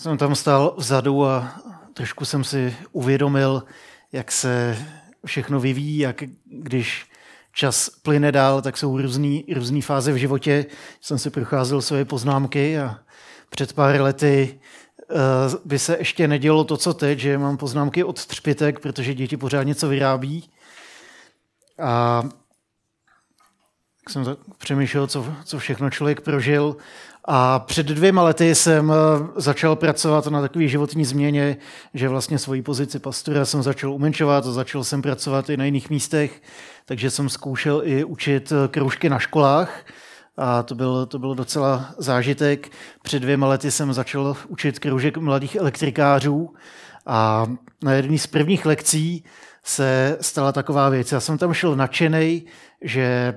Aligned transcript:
Jsem 0.00 0.18
tam 0.18 0.34
stál 0.34 0.74
vzadu 0.76 1.26
a 1.26 1.54
trošku 1.94 2.24
jsem 2.24 2.44
si 2.44 2.76
uvědomil, 2.92 3.64
jak 4.12 4.32
se 4.32 4.78
všechno 5.26 5.60
vyvíjí, 5.60 5.98
jak 5.98 6.22
když 6.46 7.06
čas 7.52 7.90
plyne 8.02 8.32
dál, 8.32 8.62
tak 8.62 8.76
jsou 8.76 8.98
různý, 8.98 9.44
různý 9.54 9.82
fáze 9.82 10.12
v 10.12 10.16
životě. 10.16 10.66
Jsem 11.00 11.18
si 11.18 11.30
procházel 11.30 11.82
svoje 11.82 12.04
poznámky 12.04 12.78
a 12.78 12.98
před 13.50 13.72
pár 13.72 14.00
lety 14.00 14.60
uh, 15.10 15.16
by 15.64 15.78
se 15.78 15.96
ještě 15.98 16.28
nedělo 16.28 16.64
to, 16.64 16.76
co 16.76 16.94
teď, 16.94 17.18
že 17.18 17.38
mám 17.38 17.56
poznámky 17.56 18.04
od 18.04 18.26
třpitek, 18.26 18.80
protože 18.80 19.14
děti 19.14 19.36
pořád 19.36 19.62
něco 19.62 19.88
vyrábí. 19.88 20.50
A 21.82 22.22
tak 24.14 24.24
jsem 24.24 24.36
přemýšlel, 24.58 25.06
co, 25.06 25.26
co 25.44 25.58
všechno 25.58 25.90
člověk 25.90 26.20
prožil. 26.20 26.76
A 27.24 27.58
před 27.58 27.86
dvěma 27.86 28.22
lety 28.22 28.54
jsem 28.54 28.92
eh, 28.92 28.94
začal 29.36 29.76
pracovat 29.76 30.26
na 30.26 30.40
takové 30.40 30.68
životní 30.68 31.04
změně, 31.04 31.56
že 31.94 32.08
vlastně 32.08 32.38
svoji 32.38 32.62
pozici 32.62 32.98
pastora 32.98 33.44
jsem 33.44 33.62
začal 33.62 33.92
umenšovat 33.92 34.46
a 34.46 34.52
začal 34.52 34.84
jsem 34.84 35.02
pracovat 35.02 35.50
i 35.50 35.56
na 35.56 35.64
jiných 35.64 35.90
místech, 35.90 36.42
takže 36.84 37.10
jsem 37.10 37.28
zkoušel 37.28 37.82
i 37.84 38.04
učit 38.04 38.52
eh, 38.52 38.68
kroužky 38.68 39.08
na 39.08 39.18
školách 39.18 39.84
a 40.36 40.62
to 40.62 40.74
byl, 40.74 41.06
to 41.06 41.18
byl 41.18 41.34
docela 41.34 41.94
zážitek. 41.98 42.68
Před 43.02 43.20
dvěma 43.20 43.48
lety 43.48 43.70
jsem 43.70 43.92
začal 43.92 44.36
učit 44.48 44.78
kroužek 44.78 45.16
mladých 45.16 45.56
elektrikářů 45.56 46.54
a 47.06 47.46
na 47.82 47.92
jedné 47.92 48.18
z 48.18 48.26
prvních 48.26 48.66
lekcí 48.66 49.24
se 49.62 50.18
stala 50.20 50.52
taková 50.52 50.88
věc. 50.88 51.12
Já 51.12 51.20
jsem 51.20 51.38
tam 51.38 51.54
šel 51.54 51.76
nadšený, 51.76 52.44
že 52.82 53.34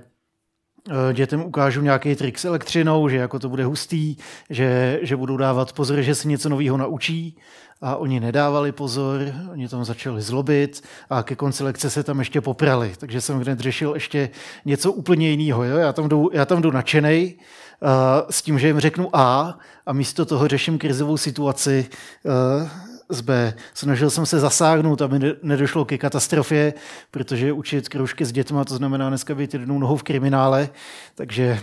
dětem 1.13 1.43
ukážu 1.43 1.81
nějaký 1.81 2.15
trik 2.15 2.39
s 2.39 2.45
elektřinou, 2.45 3.09
že 3.09 3.17
jako 3.17 3.39
to 3.39 3.49
bude 3.49 3.65
hustý, 3.65 4.15
že, 4.49 4.99
že 5.01 5.15
budou 5.15 5.37
dávat 5.37 5.73
pozor, 5.73 6.01
že 6.01 6.15
se 6.15 6.27
něco 6.27 6.49
nového 6.49 6.77
naučí 6.77 7.37
a 7.81 7.95
oni 7.95 8.19
nedávali 8.19 8.71
pozor, 8.71 9.21
oni 9.51 9.67
tam 9.67 9.85
začali 9.85 10.21
zlobit 10.21 10.83
a 11.09 11.23
ke 11.23 11.35
konci 11.35 11.63
lekce 11.63 11.89
se 11.89 12.03
tam 12.03 12.19
ještě 12.19 12.41
poprali, 12.41 12.93
takže 12.97 13.21
jsem 13.21 13.39
hned 13.39 13.59
řešil 13.59 13.93
ještě 13.93 14.29
něco 14.65 14.91
úplně 14.91 15.29
jiného. 15.29 15.63
Jo? 15.63 15.77
Já, 15.77 15.93
tam 15.93 16.09
jdu, 16.09 16.29
já 16.33 16.45
tam 16.45 16.61
jdu 16.61 16.71
nadšenej 16.71 17.35
uh, 17.81 17.89
s 18.29 18.41
tím, 18.41 18.59
že 18.59 18.67
jim 18.67 18.79
řeknu 18.79 19.15
A 19.15 19.59
a 19.85 19.93
místo 19.93 20.25
toho 20.25 20.47
řeším 20.47 20.77
krizovou 20.77 21.17
situaci 21.17 21.85
uh, 22.23 22.69
z 23.09 23.21
B. 23.21 23.53
Snažil 23.73 24.09
jsem 24.09 24.25
se 24.25 24.39
zasáhnout, 24.39 25.01
aby 25.01 25.19
nedošlo 25.43 25.85
ke 25.85 25.97
katastrofě, 25.97 26.73
protože 27.11 27.51
učit 27.51 27.89
kroužky 27.89 28.25
s 28.25 28.31
dětma, 28.31 28.65
to 28.65 28.75
znamená 28.75 29.09
dneska 29.09 29.35
být 29.35 29.53
jednou 29.53 29.79
nohou 29.79 29.97
v 29.97 30.03
kriminále, 30.03 30.69
takže 31.15 31.59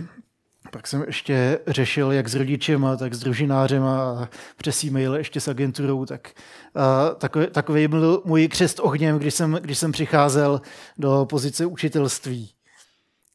pak 0.71 0.87
jsem 0.87 1.05
ještě 1.07 1.59
řešil 1.67 2.13
jak 2.13 2.29
s 2.29 2.35
rodičem, 2.35 2.87
tak 2.99 3.15
s 3.15 3.21
družinářem 3.21 3.83
a 3.85 4.29
přes 4.57 4.85
e-mail 4.85 5.15
ještě 5.15 5.41
s 5.41 5.49
agenturou. 5.49 6.05
Tak, 6.05 6.29
a 6.75 7.09
takový, 7.15 7.47
takový 7.47 7.89
byl 7.89 8.23
můj 8.25 8.49
křest 8.49 8.81
ohněm, 8.81 9.19
když 9.19 9.35
jsem, 9.35 9.59
když 9.61 9.79
jsem 9.79 9.93
přicházel 9.93 10.61
do 10.99 11.27
pozice 11.31 11.67
učitelství. 11.67 12.51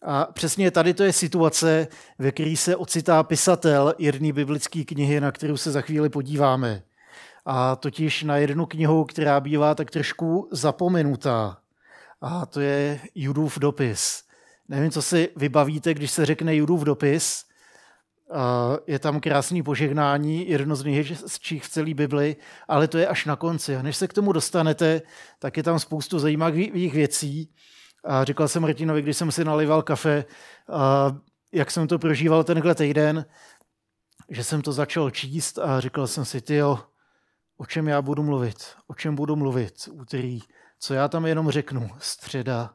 A 0.01 0.25
přesně 0.25 0.71
tady 0.71 0.93
to 0.93 1.03
je 1.03 1.13
situace, 1.13 1.87
ve 2.19 2.31
které 2.31 2.55
se 2.57 2.75
ocitá 2.75 3.23
pisatel 3.23 3.93
jedné 3.97 4.33
biblické 4.33 4.83
knihy, 4.83 5.21
na 5.21 5.31
kterou 5.31 5.57
se 5.57 5.71
za 5.71 5.81
chvíli 5.81 6.09
podíváme 6.09 6.81
a 7.45 7.75
totiž 7.75 8.23
na 8.23 8.37
jednu 8.37 8.65
knihu, 8.65 9.05
která 9.05 9.39
bývá 9.39 9.75
tak 9.75 9.91
trošku 9.91 10.49
zapomenutá. 10.51 11.57
A 12.21 12.45
to 12.45 12.59
je 12.59 12.99
Judův 13.15 13.59
dopis. 13.59 14.23
Nevím, 14.67 14.91
co 14.91 15.01
si 15.01 15.29
vybavíte, 15.35 15.93
když 15.93 16.11
se 16.11 16.25
řekne 16.25 16.55
Judův 16.55 16.83
dopis. 16.83 17.45
Je 18.87 18.99
tam 18.99 19.19
krásný 19.19 19.63
požehnání, 19.63 20.49
jedno 20.49 20.75
z 20.75 20.83
nejhezčích 20.83 21.63
v 21.63 21.69
celé 21.69 21.93
Bibli, 21.93 22.35
ale 22.67 22.87
to 22.87 22.97
je 22.97 23.07
až 23.07 23.25
na 23.25 23.35
konci. 23.35 23.75
A 23.75 23.81
než 23.81 23.97
se 23.97 24.07
k 24.07 24.13
tomu 24.13 24.31
dostanete, 24.31 25.01
tak 25.39 25.57
je 25.57 25.63
tam 25.63 25.79
spoustu 25.79 26.19
zajímavých 26.19 26.93
věcí. 26.93 27.53
A 28.03 28.23
říkal 28.23 28.47
jsem 28.47 28.61
Martinovi, 28.61 29.01
když 29.01 29.17
jsem 29.17 29.31
si 29.31 29.45
nalival 29.45 29.81
kafe, 29.81 30.25
jak 31.53 31.71
jsem 31.71 31.87
to 31.87 31.99
prožíval 31.99 32.43
tenhle 32.43 32.75
týden, 32.75 33.25
že 34.29 34.43
jsem 34.43 34.61
to 34.61 34.71
začal 34.71 35.11
číst 35.11 35.59
a 35.59 35.79
říkal 35.79 36.07
jsem 36.07 36.25
si, 36.25 36.41
ty 36.41 36.55
jo, 36.55 36.79
o 37.57 37.65
čem 37.65 37.87
já 37.87 38.01
budu 38.01 38.23
mluvit, 38.23 38.75
o 38.87 38.93
čem 38.93 39.15
budu 39.15 39.35
mluvit 39.35 39.89
úterý, 39.91 40.39
co 40.79 40.93
já 40.93 41.07
tam 41.07 41.25
jenom 41.25 41.51
řeknu, 41.51 41.89
středa. 41.99 42.73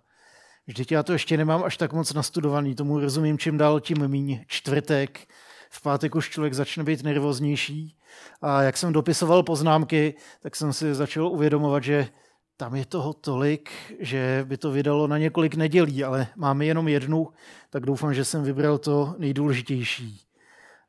Vždyť 0.66 0.92
já 0.92 1.02
to 1.02 1.12
ještě 1.12 1.36
nemám 1.36 1.64
až 1.64 1.76
tak 1.76 1.92
moc 1.92 2.12
nastudovaný, 2.12 2.74
tomu 2.74 3.00
rozumím 3.00 3.38
čím 3.38 3.58
dál, 3.58 3.80
tím 3.80 4.08
míň 4.08 4.44
čtvrtek. 4.46 5.28
V 5.70 5.82
pátek 5.82 6.14
už 6.14 6.30
člověk 6.30 6.54
začne 6.54 6.84
být 6.84 7.02
nervóznější. 7.02 7.96
A 8.42 8.62
jak 8.62 8.76
jsem 8.76 8.92
dopisoval 8.92 9.42
poznámky, 9.42 10.14
tak 10.42 10.56
jsem 10.56 10.72
si 10.72 10.94
začal 10.94 11.26
uvědomovat, 11.26 11.84
že 11.84 12.08
tam 12.56 12.74
je 12.74 12.84
toho 12.84 13.12
tolik, 13.12 13.70
že 14.00 14.44
by 14.48 14.56
to 14.56 14.70
vydalo 14.70 15.06
na 15.06 15.18
několik 15.18 15.54
nedělí, 15.54 16.04
ale 16.04 16.26
máme 16.36 16.64
jenom 16.64 16.88
jednu, 16.88 17.28
tak 17.70 17.86
doufám, 17.86 18.14
že 18.14 18.24
jsem 18.24 18.42
vybral 18.42 18.78
to 18.78 19.14
nejdůležitější. 19.18 20.20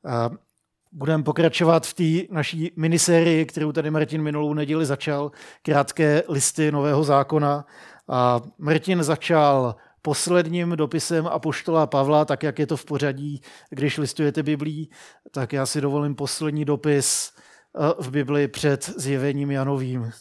A 0.06 0.30
Budeme 0.94 1.24
pokračovat 1.24 1.88
v 1.88 1.94
té 1.94 2.34
naší 2.34 2.72
minisérii, 2.76 3.46
kterou 3.46 3.72
tady 3.72 3.92
Martin 3.92 4.22
minulou 4.22 4.54
neděli 4.54 4.86
začal, 4.86 5.32
krátké 5.62 6.24
listy 6.30 6.72
Nového 6.72 7.04
zákona. 7.04 7.66
A 8.10 8.42
Martin 8.58 9.04
začal 9.04 9.76
posledním 10.02 10.72
dopisem 10.72 11.28
Apoštola 11.28 11.88
Pavla, 11.88 12.26
tak 12.26 12.44
jak 12.44 12.60
je 12.60 12.68
to 12.68 12.78
v 12.78 12.86
pořadí, 12.86 13.42
když 13.70 13.98
listujete 13.98 14.44
Biblí, 14.44 14.90
tak 15.32 15.54
já 15.54 15.66
si 15.66 15.82
dovolím 15.82 16.16
poslední 16.16 16.66
dopis 16.66 17.32
eh, 17.32 18.04
v 18.04 18.12
Bibli 18.12 18.48
před 18.48 18.90
zjevením 18.98 19.52
Janovým. 19.52 20.12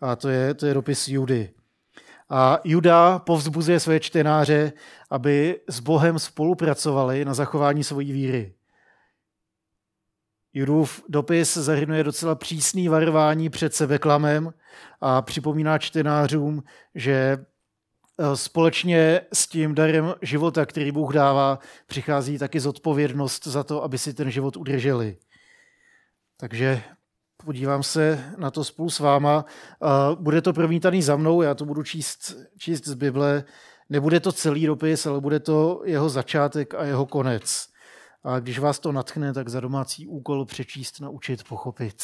A 0.00 0.16
to 0.16 0.28
je, 0.28 0.54
to 0.54 0.66
je 0.66 0.74
dopis 0.74 1.08
Judy. 1.08 1.50
A 2.30 2.58
Juda 2.64 3.18
povzbuzuje 3.18 3.80
své 3.80 4.00
čtenáře, 4.00 4.72
aby 5.10 5.60
s 5.68 5.80
Bohem 5.80 6.18
spolupracovali 6.18 7.24
na 7.24 7.34
zachování 7.34 7.84
svojí 7.84 8.12
víry. 8.12 8.54
Judův 10.54 11.02
dopis 11.08 11.56
zahrnuje 11.56 12.04
docela 12.04 12.34
přísný 12.34 12.88
varování 12.88 13.50
před 13.50 13.74
sebeklamem 13.74 14.52
a 15.00 15.22
připomíná 15.22 15.78
čtenářům, 15.78 16.62
že 16.94 17.12
eh, 18.18 18.36
společně 18.36 19.20
s 19.32 19.46
tím 19.46 19.74
darem 19.74 20.14
života, 20.22 20.66
který 20.66 20.92
Bůh 20.92 21.14
dává, 21.14 21.58
přichází 21.86 22.38
taky 22.38 22.60
zodpovědnost 22.60 23.46
za 23.46 23.64
to, 23.64 23.82
aby 23.82 23.98
si 23.98 24.14
ten 24.14 24.30
život 24.30 24.56
udrželi. 24.56 25.16
Takže 26.36 26.82
podívám 27.44 27.82
se 27.82 28.24
na 28.36 28.50
to 28.50 28.64
spolu 28.64 28.90
s 28.90 28.98
váma. 28.98 29.44
Bude 30.14 30.42
to 30.42 30.52
promítaný 30.52 31.02
za 31.02 31.16
mnou, 31.16 31.42
já 31.42 31.54
to 31.54 31.64
budu 31.64 31.82
číst, 31.82 32.36
číst 32.58 32.84
z 32.84 32.94
Bible. 32.94 33.44
Nebude 33.88 34.20
to 34.20 34.32
celý 34.32 34.66
dopis, 34.66 35.06
ale 35.06 35.20
bude 35.20 35.40
to 35.40 35.82
jeho 35.84 36.08
začátek 36.08 36.74
a 36.74 36.84
jeho 36.84 37.06
konec. 37.06 37.71
A 38.24 38.40
když 38.40 38.58
vás 38.58 38.78
to 38.78 38.92
natchne, 38.92 39.32
tak 39.32 39.48
za 39.48 39.60
domácí 39.60 40.06
úkol 40.06 40.44
přečíst, 40.44 41.00
naučit, 41.00 41.44
pochopit. 41.44 42.02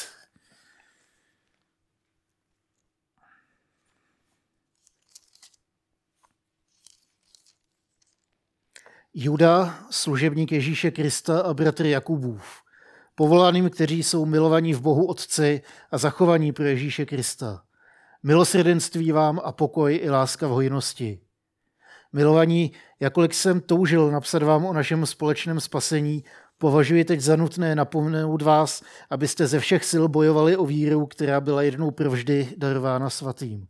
Juda, 9.14 9.78
služebník 9.90 10.52
Ježíše 10.52 10.90
Krista 10.90 11.40
a 11.40 11.54
bratr 11.54 11.86
Jakubův, 11.86 12.62
povolaným, 13.14 13.70
kteří 13.70 14.02
jsou 14.02 14.26
milovaní 14.26 14.74
v 14.74 14.80
Bohu 14.80 15.06
Otci 15.06 15.62
a 15.90 15.98
zachovaní 15.98 16.52
pro 16.52 16.64
Ježíše 16.64 17.06
Krista. 17.06 17.64
Milosrdenství 18.22 19.12
vám 19.12 19.40
a 19.44 19.52
pokoj 19.52 20.00
i 20.02 20.10
láska 20.10 20.46
v 20.46 20.50
hojnosti. 20.50 21.27
Milovaní, 22.12 22.72
jakolik 23.00 23.34
jsem 23.34 23.60
toužil 23.60 24.10
napsat 24.10 24.42
vám 24.42 24.64
o 24.64 24.72
našem 24.72 25.06
společném 25.06 25.60
spasení, 25.60 26.24
považuji 26.58 27.04
teď 27.04 27.20
za 27.20 27.36
nutné 27.36 27.74
napomenout 27.74 28.42
vás, 28.42 28.82
abyste 29.10 29.46
ze 29.46 29.60
všech 29.60 29.84
sil 29.90 30.04
bojovali 30.08 30.56
o 30.56 30.66
víru, 30.66 31.06
která 31.06 31.40
byla 31.40 31.62
jednou 31.62 31.90
provždy 31.90 32.48
darována 32.56 33.10
svatým. 33.10 33.66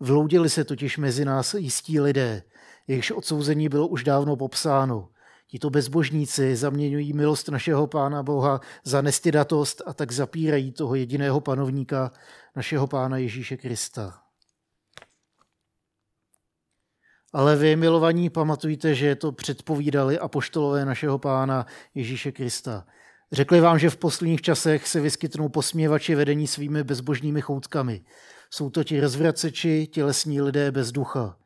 Vloudili 0.00 0.50
se 0.50 0.64
totiž 0.64 0.98
mezi 0.98 1.24
nás 1.24 1.54
jistí 1.54 2.00
lidé, 2.00 2.42
jejichž 2.86 3.10
odsouzení 3.10 3.68
bylo 3.68 3.88
už 3.88 4.04
dávno 4.04 4.36
popsáno. 4.36 5.08
Tito 5.46 5.70
bezbožníci 5.70 6.56
zaměňují 6.56 7.12
milost 7.12 7.48
našeho 7.48 7.86
Pána 7.86 8.22
Boha 8.22 8.60
za 8.84 9.02
nestydatost 9.02 9.82
a 9.86 9.94
tak 9.94 10.12
zapírají 10.12 10.72
toho 10.72 10.94
jediného 10.94 11.40
panovníka, 11.40 12.10
našeho 12.56 12.86
Pána 12.86 13.16
Ježíše 13.16 13.56
Krista. 13.56 14.23
Ale 17.34 17.56
vy, 17.56 17.76
milovaní, 17.76 18.30
pamatujte, 18.30 18.94
že 18.94 19.14
to 19.14 19.32
předpovídali 19.32 20.18
apoštolové 20.18 20.84
našeho 20.84 21.18
pána 21.18 21.66
Ježíše 21.94 22.32
Krista. 22.32 22.84
Řekli 23.32 23.60
vám, 23.60 23.78
že 23.78 23.90
v 23.90 23.96
posledních 23.96 24.42
časech 24.42 24.88
se 24.88 25.00
vyskytnou 25.00 25.48
posměvači 25.48 26.14
vedení 26.14 26.46
svými 26.46 26.84
bezbožnými 26.84 27.40
choutkami. 27.40 28.04
Jsou 28.50 28.70
to 28.70 28.84
ti 28.84 29.00
rozvraceči, 29.00 29.86
tělesní 29.86 30.40
lidé 30.40 30.72
bez 30.72 30.92
ducha. 30.92 31.36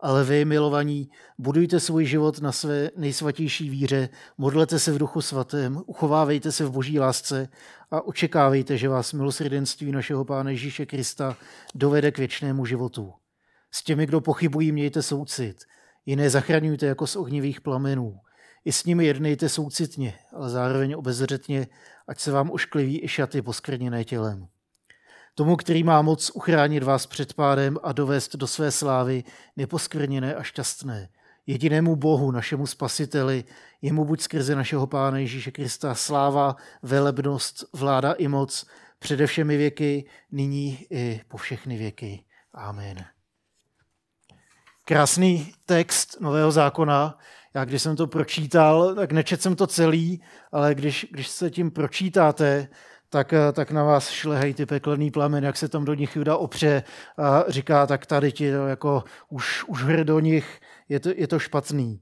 Ale 0.00 0.24
vy, 0.24 0.44
milovaní, 0.44 1.10
budujte 1.38 1.80
svůj 1.80 2.04
život 2.04 2.40
na 2.40 2.52
své 2.52 2.90
nejsvatější 2.96 3.70
víře, 3.70 4.08
modlete 4.38 4.78
se 4.78 4.92
v 4.92 4.98
duchu 4.98 5.20
svatém, 5.20 5.82
uchovávejte 5.86 6.52
se 6.52 6.64
v 6.64 6.70
boží 6.70 6.98
lásce 6.98 7.48
a 7.90 8.02
očekávejte, 8.02 8.76
že 8.78 8.88
vás 8.88 9.12
milosrdenství 9.12 9.92
našeho 9.92 10.24
Pána 10.24 10.50
Ježíše 10.50 10.86
Krista 10.86 11.36
dovede 11.74 12.10
k 12.10 12.18
věčnému 12.18 12.66
životu. 12.66 13.12
S 13.76 13.82
těmi, 13.82 14.06
kdo 14.06 14.20
pochybují, 14.20 14.72
mějte 14.72 15.02
soucit. 15.02 15.64
Jiné 16.06 16.30
zachraňujte 16.30 16.86
jako 16.86 17.06
z 17.06 17.16
ohnivých 17.16 17.60
plamenů. 17.60 18.20
I 18.64 18.72
s 18.72 18.84
nimi 18.84 19.06
jednejte 19.06 19.48
soucitně, 19.48 20.14
ale 20.32 20.50
zároveň 20.50 20.94
obezřetně, 20.94 21.66
ať 22.08 22.20
se 22.20 22.32
vám 22.32 22.50
oškliví 22.50 23.04
i 23.04 23.08
šaty 23.08 23.42
poskrněné 23.42 24.04
tělem. 24.04 24.48
Tomu, 25.34 25.56
který 25.56 25.82
má 25.82 26.02
moc 26.02 26.30
uchránit 26.34 26.82
vás 26.82 27.06
před 27.06 27.34
pádem 27.34 27.78
a 27.82 27.92
dovést 27.92 28.36
do 28.36 28.46
své 28.46 28.70
slávy 28.70 29.24
neposkvrněné 29.56 30.34
a 30.34 30.42
šťastné. 30.42 31.08
Jedinému 31.46 31.96
Bohu, 31.96 32.30
našemu 32.30 32.66
spasiteli, 32.66 33.44
jemu 33.82 34.04
buď 34.04 34.20
skrze 34.20 34.54
našeho 34.54 34.86
Pána 34.86 35.18
Ježíše 35.18 35.50
Krista 35.50 35.94
sláva, 35.94 36.56
velebnost, 36.82 37.64
vláda 37.72 38.12
i 38.12 38.28
moc, 38.28 38.66
přede 38.98 39.26
všemi 39.26 39.56
věky, 39.56 40.04
nyní 40.32 40.86
i 40.90 41.20
po 41.28 41.36
všechny 41.36 41.76
věky. 41.76 42.24
Amen. 42.54 43.15
Krásný 44.88 45.52
text 45.64 46.20
Nového 46.20 46.50
zákona. 46.50 47.18
Já 47.54 47.64
když 47.64 47.82
jsem 47.82 47.96
to 47.96 48.06
pročítal, 48.06 48.94
tak 48.94 49.12
nečet 49.12 49.42
jsem 49.42 49.56
to 49.56 49.66
celý, 49.66 50.22
ale 50.52 50.74
když, 50.74 51.06
když 51.10 51.28
se 51.28 51.50
tím 51.50 51.70
pročítáte, 51.70 52.68
tak, 53.08 53.34
tak 53.52 53.70
na 53.70 53.84
vás 53.84 54.10
šlehají 54.10 54.54
ty 54.54 54.66
pekelný 54.66 55.10
plamen, 55.10 55.44
jak 55.44 55.56
se 55.56 55.68
tam 55.68 55.84
do 55.84 55.94
nich 55.94 56.16
Juda 56.16 56.36
opře 56.36 56.82
a 57.18 57.44
říká, 57.48 57.86
tak 57.86 58.06
tady 58.06 58.32
ti 58.32 58.46
jako 58.46 59.04
už, 59.28 59.64
už 59.64 59.82
hr 59.82 60.04
do 60.04 60.20
nich, 60.20 60.60
je 60.88 61.00
to, 61.00 61.10
je 61.16 61.26
to 61.26 61.38
špatný. 61.38 62.00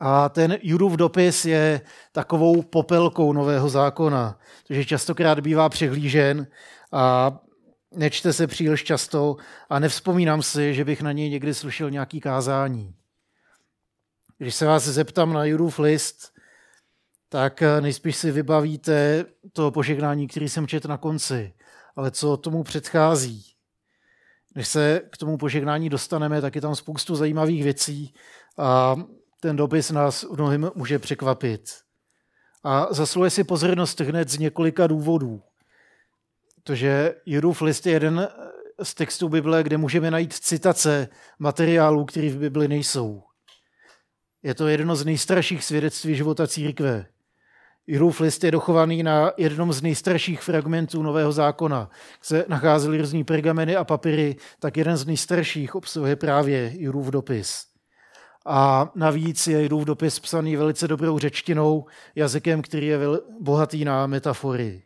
A 0.00 0.28
ten 0.28 0.58
Judův 0.62 0.92
dopis 0.92 1.44
je 1.44 1.80
takovou 2.12 2.62
popelkou 2.62 3.32
nového 3.32 3.68
zákona, 3.68 4.38
protože 4.62 4.84
častokrát 4.84 5.40
bývá 5.40 5.68
přehlížen 5.68 6.46
a 6.92 7.38
nečte 7.96 8.32
se 8.32 8.46
příliš 8.46 8.84
často 8.84 9.36
a 9.70 9.78
nevzpomínám 9.78 10.42
si, 10.42 10.74
že 10.74 10.84
bych 10.84 11.02
na 11.02 11.12
něj 11.12 11.30
někdy 11.30 11.54
slyšel 11.54 11.90
nějaký 11.90 12.20
kázání. 12.20 12.94
Když 14.38 14.54
se 14.54 14.66
vás 14.66 14.84
zeptám 14.84 15.32
na 15.32 15.44
Judův 15.44 15.78
list, 15.78 16.34
tak 17.28 17.62
nejspíš 17.80 18.16
si 18.16 18.30
vybavíte 18.30 19.24
to 19.52 19.70
požehnání, 19.70 20.28
který 20.28 20.48
jsem 20.48 20.66
četl 20.66 20.88
na 20.88 20.96
konci, 20.96 21.54
ale 21.96 22.10
co 22.10 22.36
tomu 22.36 22.62
předchází. 22.62 23.44
Než 24.54 24.68
se 24.68 25.00
k 25.10 25.16
tomu 25.16 25.38
požehnání 25.38 25.88
dostaneme, 25.88 26.40
tak 26.40 26.54
je 26.54 26.60
tam 26.60 26.76
spoustu 26.76 27.16
zajímavých 27.16 27.62
věcí 27.62 28.14
a 28.58 28.96
ten 29.40 29.56
dopis 29.56 29.90
nás 29.90 30.24
mnohým 30.24 30.70
může 30.74 30.98
překvapit. 30.98 31.70
A 32.64 32.86
zasluje 32.90 33.30
si 33.30 33.44
pozornost 33.44 34.00
hned 34.00 34.28
z 34.28 34.38
několika 34.38 34.86
důvodů. 34.86 35.42
Protože 36.64 37.14
Judův 37.26 37.62
list 37.62 37.86
je 37.86 37.92
jeden 37.92 38.28
z 38.82 38.94
textů 38.94 39.28
Bible, 39.28 39.62
kde 39.62 39.76
můžeme 39.76 40.10
najít 40.10 40.32
citace 40.32 41.08
materiálů, 41.38 42.04
které 42.04 42.30
v 42.30 42.38
Bibli 42.38 42.68
nejsou. 42.68 43.22
Je 44.42 44.54
to 44.54 44.68
jedno 44.68 44.96
z 44.96 45.04
nejstarších 45.04 45.64
svědectví 45.64 46.14
života 46.14 46.46
církve. 46.46 47.06
Judův 47.86 48.20
list 48.20 48.44
je 48.44 48.50
dochovaný 48.50 49.02
na 49.02 49.32
jednom 49.36 49.72
z 49.72 49.82
nejstarších 49.82 50.42
fragmentů 50.42 51.02
Nového 51.02 51.32
zákona. 51.32 51.90
Se 52.22 52.44
nacházely 52.48 52.98
různý 52.98 53.24
pergameny 53.24 53.76
a 53.76 53.84
papíry, 53.84 54.36
tak 54.58 54.76
jeden 54.76 54.96
z 54.96 55.06
nejstarších 55.06 55.74
obsahuje 55.74 56.16
právě 56.16 56.72
Judův 56.76 57.06
dopis. 57.06 57.66
A 58.46 58.90
navíc 58.94 59.46
je 59.46 59.62
Judův 59.62 59.84
dopis 59.84 60.20
psaný 60.20 60.56
velice 60.56 60.88
dobrou 60.88 61.18
řečtinou, 61.18 61.86
jazykem, 62.14 62.62
který 62.62 62.86
je 62.86 62.98
bohatý 63.40 63.84
na 63.84 64.06
metafory. 64.06 64.82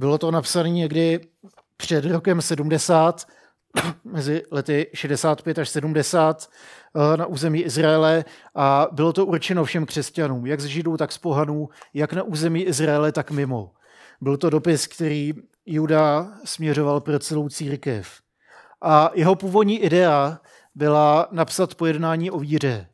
Bylo 0.00 0.18
to 0.18 0.30
napsané 0.30 0.70
někdy 0.70 1.20
před 1.76 2.04
rokem 2.04 2.42
70, 2.42 3.26
mezi 4.04 4.42
lety 4.50 4.90
65 4.94 5.58
až 5.58 5.68
70 5.68 6.50
eh, 6.96 7.16
na 7.16 7.26
území 7.26 7.60
Izraele 7.60 8.24
a 8.54 8.86
bylo 8.92 9.12
to 9.12 9.26
určeno 9.26 9.64
všem 9.64 9.86
křesťanům, 9.86 10.46
jak 10.46 10.60
z 10.60 10.64
Židů, 10.64 10.96
tak 10.96 11.12
z 11.12 11.18
pohanů, 11.18 11.68
jak 11.94 12.12
na 12.12 12.22
území 12.22 12.62
Izraele, 12.62 13.12
tak 13.12 13.30
mimo. 13.30 13.72
Byl 14.20 14.36
to 14.36 14.50
dopis, 14.50 14.86
který 14.86 15.32
Juda 15.66 16.32
směřoval 16.44 17.00
pro 17.00 17.18
celou 17.18 17.48
církev. 17.48 18.20
A 18.82 19.10
jeho 19.14 19.34
původní 19.34 19.78
idea 19.78 20.40
byla 20.74 21.28
napsat 21.30 21.74
pojednání 21.74 22.30
o 22.30 22.38
víře. 22.38 22.86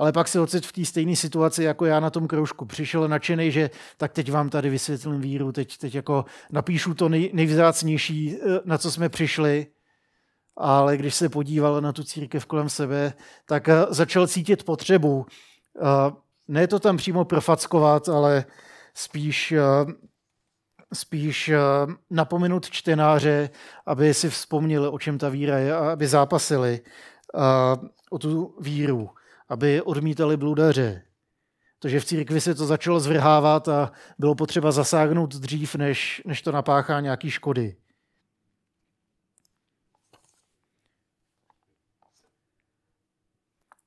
Ale 0.00 0.12
pak 0.12 0.28
se 0.28 0.40
ocit 0.40 0.66
v 0.66 0.72
té 0.72 0.84
stejné 0.84 1.16
situaci 1.16 1.64
jako 1.64 1.86
já 1.86 2.00
na 2.00 2.10
tom 2.10 2.28
kroužku. 2.28 2.64
Přišel 2.64 3.08
nadšený, 3.08 3.50
že 3.50 3.70
tak 3.96 4.12
teď 4.12 4.32
vám 4.32 4.50
tady 4.50 4.70
vysvětlím 4.70 5.20
víru, 5.20 5.52
teď, 5.52 5.78
teď 5.78 5.94
jako 5.94 6.24
napíšu 6.50 6.94
to 6.94 7.08
nej, 7.08 7.30
nejvzácnější, 7.32 8.36
eh, 8.36 8.60
na 8.64 8.78
co 8.78 8.90
jsme 8.90 9.08
přišli. 9.08 9.66
Ale 10.56 10.96
když 10.96 11.14
se 11.14 11.28
podíval 11.28 11.80
na 11.80 11.92
tu 11.92 12.04
církev 12.04 12.46
kolem 12.46 12.68
sebe, 12.68 13.12
tak 13.46 13.68
eh, 13.68 13.86
začal 13.88 14.26
cítit 14.26 14.64
potřebu. 14.64 15.26
Eh, 15.76 16.12
ne 16.48 16.66
to 16.66 16.78
tam 16.78 16.96
přímo 16.96 17.24
profackovat, 17.24 18.08
ale 18.08 18.44
spíš 18.94 19.54
spíš 20.92 21.50
napomenout 22.10 22.70
čtenáře, 22.70 23.50
aby 23.86 24.14
si 24.14 24.30
vzpomněli, 24.30 24.88
o 24.88 24.98
čem 24.98 25.18
ta 25.18 25.28
víra 25.28 25.58
je 25.58 25.74
a 25.74 25.92
aby 25.92 26.06
zápasili 26.06 26.80
o 28.10 28.18
tu 28.18 28.56
víru, 28.60 29.10
aby 29.50 29.82
odmítali 29.82 30.36
bludaře. 30.36 31.02
Takže 31.78 32.00
v 32.00 32.04
církvi 32.04 32.40
se 32.40 32.54
to 32.54 32.66
začalo 32.66 33.00
zvrhávat 33.00 33.68
a 33.68 33.92
bylo 34.18 34.34
potřeba 34.34 34.72
zasáhnout 34.72 35.34
dřív, 35.34 35.74
než, 35.74 36.22
než 36.26 36.42
to 36.42 36.52
napáchá 36.52 37.00
nějaký 37.00 37.30
škody. 37.30 37.76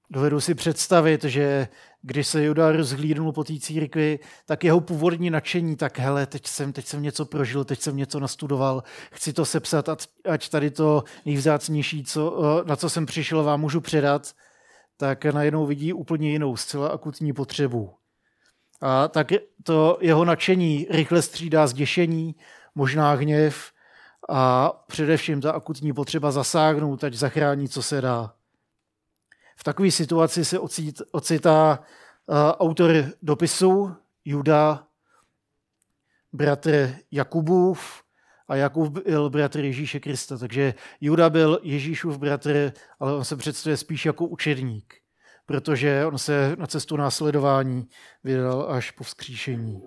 Dovedu 0.09 0.41
si 0.41 0.55
představit, 0.55 1.23
že 1.23 1.67
když 2.01 2.27
se 2.27 2.43
Juda 2.43 2.71
rozhlídnul 2.71 3.31
po 3.31 3.43
té 3.43 3.59
církvi, 3.59 4.19
tak 4.45 4.63
jeho 4.63 4.81
původní 4.81 5.29
nadšení, 5.29 5.75
tak 5.75 5.99
hele, 5.99 6.25
teď 6.25 6.47
jsem, 6.47 6.73
teď 6.73 6.85
jsem 6.85 7.01
něco 7.01 7.25
prožil, 7.25 7.63
teď 7.63 7.81
jsem 7.81 7.97
něco 7.97 8.19
nastudoval, 8.19 8.83
chci 9.11 9.33
to 9.33 9.45
sepsat, 9.45 9.89
ať 10.29 10.49
tady 10.49 10.71
to 10.71 11.03
nejvzácnější, 11.25 12.03
co, 12.03 12.43
eh, 12.43 12.67
na 12.67 12.75
co 12.75 12.89
jsem 12.89 13.05
přišel, 13.05 13.43
vám 13.43 13.61
můžu 13.61 13.81
předat, 13.81 14.33
tak 14.97 15.25
najednou 15.25 15.65
vidí 15.65 15.93
úplně 15.93 16.31
jinou, 16.31 16.57
zcela 16.57 16.87
akutní 16.87 17.33
potřebu. 17.33 17.93
A 18.81 19.07
tak 19.07 19.27
to 19.63 19.97
jeho 20.01 20.25
nadšení 20.25 20.87
rychle 20.89 21.21
střídá 21.21 21.67
zděšení, 21.67 22.35
možná 22.75 23.13
hněv 23.13 23.71
a 24.29 24.69
především 24.87 25.41
ta 25.41 25.51
akutní 25.51 25.93
potřeba 25.93 26.31
zasáhnout, 26.31 27.03
ať 27.03 27.13
zachrání, 27.13 27.69
co 27.69 27.83
se 27.83 28.01
dá. 28.01 28.33
V 29.55 29.63
takové 29.63 29.91
situaci 29.91 30.45
se 30.45 30.59
ocitá 31.11 31.79
uh, 32.25 32.35
autor 32.37 32.91
dopisu 33.21 33.95
Juda, 34.25 34.87
bratr 36.33 36.95
Jakubův, 37.11 38.02
a 38.53 38.55
Jakub 38.55 39.03
byl 39.03 39.29
bratr 39.29 39.59
Ježíše 39.59 39.99
Krista. 39.99 40.37
Takže 40.37 40.73
Juda 41.01 41.29
byl 41.29 41.59
Ježíšův 41.63 42.17
bratr, 42.17 42.71
ale 42.99 43.15
on 43.15 43.25
se 43.25 43.35
představuje 43.35 43.77
spíš 43.77 44.05
jako 44.05 44.25
učedník, 44.25 44.93
protože 45.45 46.05
on 46.05 46.17
se 46.17 46.55
na 46.59 46.67
cestu 46.67 46.97
následování 46.97 47.87
vydal 48.23 48.65
až 48.69 48.91
po 48.91 49.03
vzkříšení. 49.03 49.81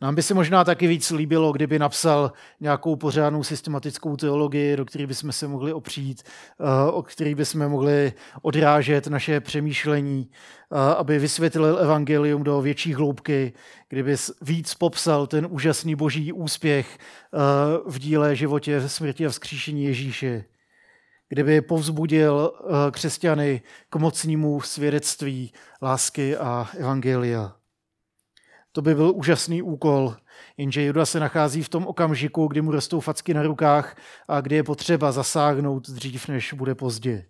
Nám 0.00 0.14
by 0.14 0.22
se 0.22 0.34
možná 0.34 0.64
taky 0.64 0.86
víc 0.86 1.10
líbilo, 1.10 1.52
kdyby 1.52 1.78
napsal 1.78 2.32
nějakou 2.60 2.96
pořádnou 2.96 3.42
systematickou 3.42 4.16
teologii, 4.16 4.76
do 4.76 4.84
které 4.84 5.06
bychom 5.06 5.32
se 5.32 5.48
mohli 5.48 5.72
opřít, 5.72 6.22
eh, 6.22 6.90
o 6.90 7.02
které 7.02 7.34
bychom 7.34 7.68
mohli 7.68 8.12
odrážet 8.42 9.06
naše 9.06 9.40
přemýšlení, 9.40 10.30
eh, 10.30 10.94
aby 10.94 11.18
vysvětlil 11.18 11.78
evangelium 11.78 12.42
do 12.42 12.60
větší 12.60 12.94
hloubky, 12.94 13.52
kdyby 13.88 14.16
víc 14.42 14.74
popsal 14.74 15.26
ten 15.26 15.46
úžasný 15.50 15.94
boží 15.94 16.32
úspěch 16.32 16.98
eh, 16.98 17.38
v 17.86 17.98
díle 17.98 18.36
životě, 18.36 18.88
smrti 18.88 19.26
a 19.26 19.30
vzkříšení 19.30 19.84
Ježíše 19.84 20.44
kdyby 21.28 21.60
povzbudil 21.60 22.52
křesťany 22.90 23.62
k 23.90 23.96
mocnímu 23.96 24.60
svědectví 24.60 25.52
lásky 25.82 26.36
a 26.36 26.68
evangelia. 26.78 27.63
To 28.74 28.82
by 28.82 28.94
byl 28.94 29.12
úžasný 29.14 29.62
úkol, 29.62 30.16
jenže 30.56 30.82
Juda 30.82 31.06
se 31.06 31.20
nachází 31.20 31.62
v 31.62 31.68
tom 31.68 31.86
okamžiku, 31.86 32.46
kdy 32.46 32.62
mu 32.62 32.70
rostou 32.70 33.00
facky 33.00 33.34
na 33.34 33.42
rukách 33.42 33.96
a 34.28 34.40
kdy 34.40 34.56
je 34.56 34.62
potřeba 34.62 35.12
zasáhnout 35.12 35.90
dřív, 35.90 36.28
než 36.28 36.52
bude 36.52 36.74
pozdě. 36.74 37.26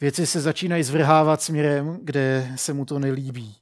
Věci 0.00 0.26
se 0.26 0.40
začínají 0.40 0.82
zvrhávat 0.82 1.42
směrem, 1.42 1.98
kde 2.02 2.52
se 2.56 2.72
mu 2.72 2.84
to 2.84 2.98
nelíbí. 2.98 3.56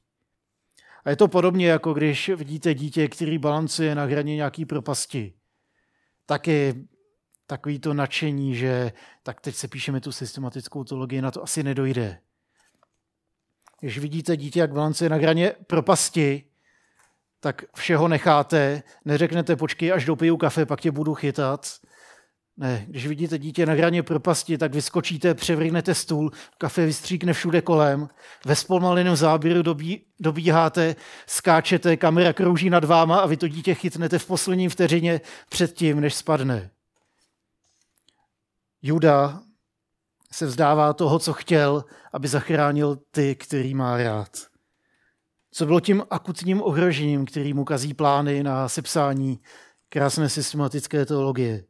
A 1.05 1.09
je 1.09 1.15
to 1.15 1.27
podobně, 1.27 1.67
jako 1.67 1.93
když 1.93 2.29
vidíte 2.29 2.73
dítě, 2.73 3.07
který 3.07 3.37
balancuje 3.37 3.95
na 3.95 4.05
hraně 4.05 4.35
nějaký 4.35 4.65
propasti. 4.65 5.33
Taky 6.25 6.87
takový 7.47 7.79
to 7.79 7.93
nadšení, 7.93 8.55
že 8.55 8.91
tak 9.23 9.41
teď 9.41 9.55
se 9.55 9.67
píšeme 9.67 10.01
tu 10.01 10.11
systematickou 10.11 10.83
teologii, 10.83 11.21
na 11.21 11.31
to 11.31 11.43
asi 11.43 11.63
nedojde. 11.63 12.19
Když 13.79 13.97
vidíte 13.97 14.37
dítě, 14.37 14.59
jak 14.59 14.73
balancuje 14.73 15.09
na 15.09 15.15
hraně 15.15 15.55
propasti, 15.67 16.43
tak 17.43 17.63
všeho 17.75 18.07
necháte, 18.07 18.83
neřeknete 19.05 19.55
počkej, 19.55 19.93
až 19.93 20.05
dopiju 20.05 20.37
kafe, 20.37 20.65
pak 20.65 20.81
tě 20.81 20.91
budu 20.91 21.13
chytat. 21.13 21.67
Ne, 22.57 22.85
když 22.87 23.07
vidíte 23.07 23.37
dítě 23.37 23.65
na 23.65 23.73
hraně 23.73 24.03
propasti, 24.03 24.57
tak 24.57 24.73
vyskočíte, 24.73 25.33
převrhnete 25.33 25.95
stůl, 25.95 26.31
kafe 26.57 26.85
vystříkne 26.85 27.33
všude 27.33 27.61
kolem, 27.61 28.09
ve 28.45 28.55
zpomaleném 28.55 29.15
záběru 29.15 29.61
dobí, 29.61 30.05
dobíháte, 30.19 30.95
skáčete, 31.27 31.97
kamera 31.97 32.33
krouží 32.33 32.69
nad 32.69 32.83
váma 32.83 33.19
a 33.19 33.25
vy 33.25 33.37
to 33.37 33.47
dítě 33.47 33.73
chytnete 33.73 34.19
v 34.19 34.27
posledním 34.27 34.69
vteřině 34.69 35.21
před 35.49 35.73
tím, 35.73 35.99
než 35.99 36.15
spadne. 36.15 36.69
Juda 38.81 39.41
se 40.31 40.45
vzdává 40.45 40.93
toho, 40.93 41.19
co 41.19 41.33
chtěl, 41.33 41.85
aby 42.13 42.27
zachránil 42.27 42.99
ty, 43.11 43.35
který 43.35 43.73
má 43.75 43.97
rád. 43.97 44.52
Co 45.55 45.65
bylo 45.65 45.79
tím 45.79 46.03
akutním 46.09 46.61
ohrožením, 46.61 47.25
který 47.25 47.53
mu 47.53 47.65
kazí 47.65 47.93
plány 47.93 48.43
na 48.43 48.69
sepsání 48.69 49.39
krásné 49.89 50.29
systematické 50.29 51.05
teologie? 51.05 51.65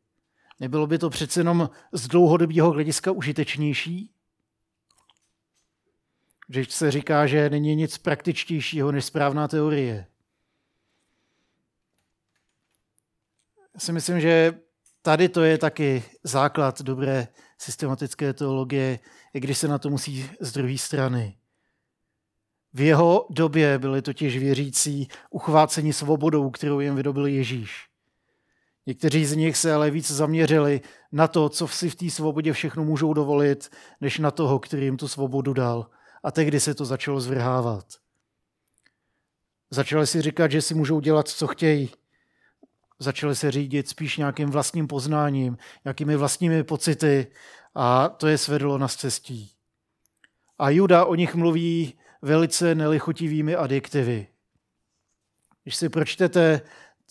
Nebylo 0.60 0.88
by 0.88 0.98
to 0.98 1.10
přece 1.10 1.40
jenom 1.40 1.70
z 1.92 2.08
dlouhodobého 2.08 2.72
hlediska 2.72 3.12
užitečnější? 3.12 4.12
Když 6.48 6.74
se 6.74 6.92
říká, 6.92 7.28
že 7.28 7.50
není 7.50 7.76
nic 7.76 7.98
praktičtějšího 7.98 8.92
než 8.92 9.06
správná 9.06 9.48
teorie. 9.48 10.08
Já 13.74 13.80
si 13.80 13.92
myslím, 13.92 14.22
že 14.22 14.60
tady 15.02 15.30
to 15.30 15.44
je 15.44 15.58
taky 15.58 16.04
základ 16.24 16.82
dobré 16.82 17.28
systematické 17.58 18.34
teologie, 18.34 19.00
i 19.34 19.40
když 19.40 19.58
se 19.58 19.68
na 19.68 19.78
to 19.78 19.90
musí 19.90 20.30
z 20.40 20.52
druhé 20.52 20.78
strany. 20.78 21.38
V 22.74 22.82
jeho 22.82 23.28
době 23.30 23.80
byli 23.80 24.02
totiž 24.02 24.38
věřící 24.38 25.08
uchváceni 25.30 25.94
svobodou, 25.94 26.50
kterou 26.50 26.80
jim 26.80 26.96
vydobil 26.96 27.26
Ježíš. 27.26 27.88
Někteří 28.86 29.26
z 29.26 29.36
nich 29.36 29.58
se 29.58 29.74
ale 29.74 29.92
víc 29.92 30.12
zaměřili 30.12 30.82
na 31.12 31.28
to, 31.28 31.50
co 31.50 31.68
si 31.68 31.90
v 31.90 31.96
té 31.96 32.10
svobodě 32.10 32.54
všechno 32.54 32.84
můžou 32.84 33.14
dovolit, 33.14 33.72
než 34.02 34.20
na 34.20 34.32
toho, 34.32 34.60
který 34.60 34.86
jim 34.86 34.98
tu 34.98 35.08
svobodu 35.08 35.54
dal. 35.54 35.90
A 36.24 36.32
tehdy 36.32 36.60
se 36.60 36.74
to 36.74 36.86
začalo 36.86 37.22
zvrhávat. 37.22 37.86
Začali 39.70 40.08
si 40.08 40.22
říkat, 40.22 40.52
že 40.52 40.62
si 40.62 40.74
můžou 40.74 41.00
dělat, 41.00 41.28
co 41.28 41.48
chtějí. 41.48 41.90
Začali 43.00 43.36
se 43.36 43.52
řídit 43.52 43.90
spíš 43.90 44.18
nějakým 44.18 44.50
vlastním 44.50 44.88
poznáním, 44.88 45.58
nějakými 45.86 46.16
vlastními 46.16 46.64
pocity 46.64 47.28
a 47.76 48.10
to 48.10 48.28
je 48.28 48.38
svedlo 48.38 48.78
na 48.78 48.88
cestí. 48.88 49.52
A 50.60 50.70
Juda 50.70 51.06
o 51.06 51.16
nich 51.16 51.36
mluví 51.36 51.94
velice 52.24 52.76
nelichotivými 52.76 53.56
adjektivy. 53.56 54.28
Když 55.64 55.76
si 55.76 55.90
pročtete 55.90 56.62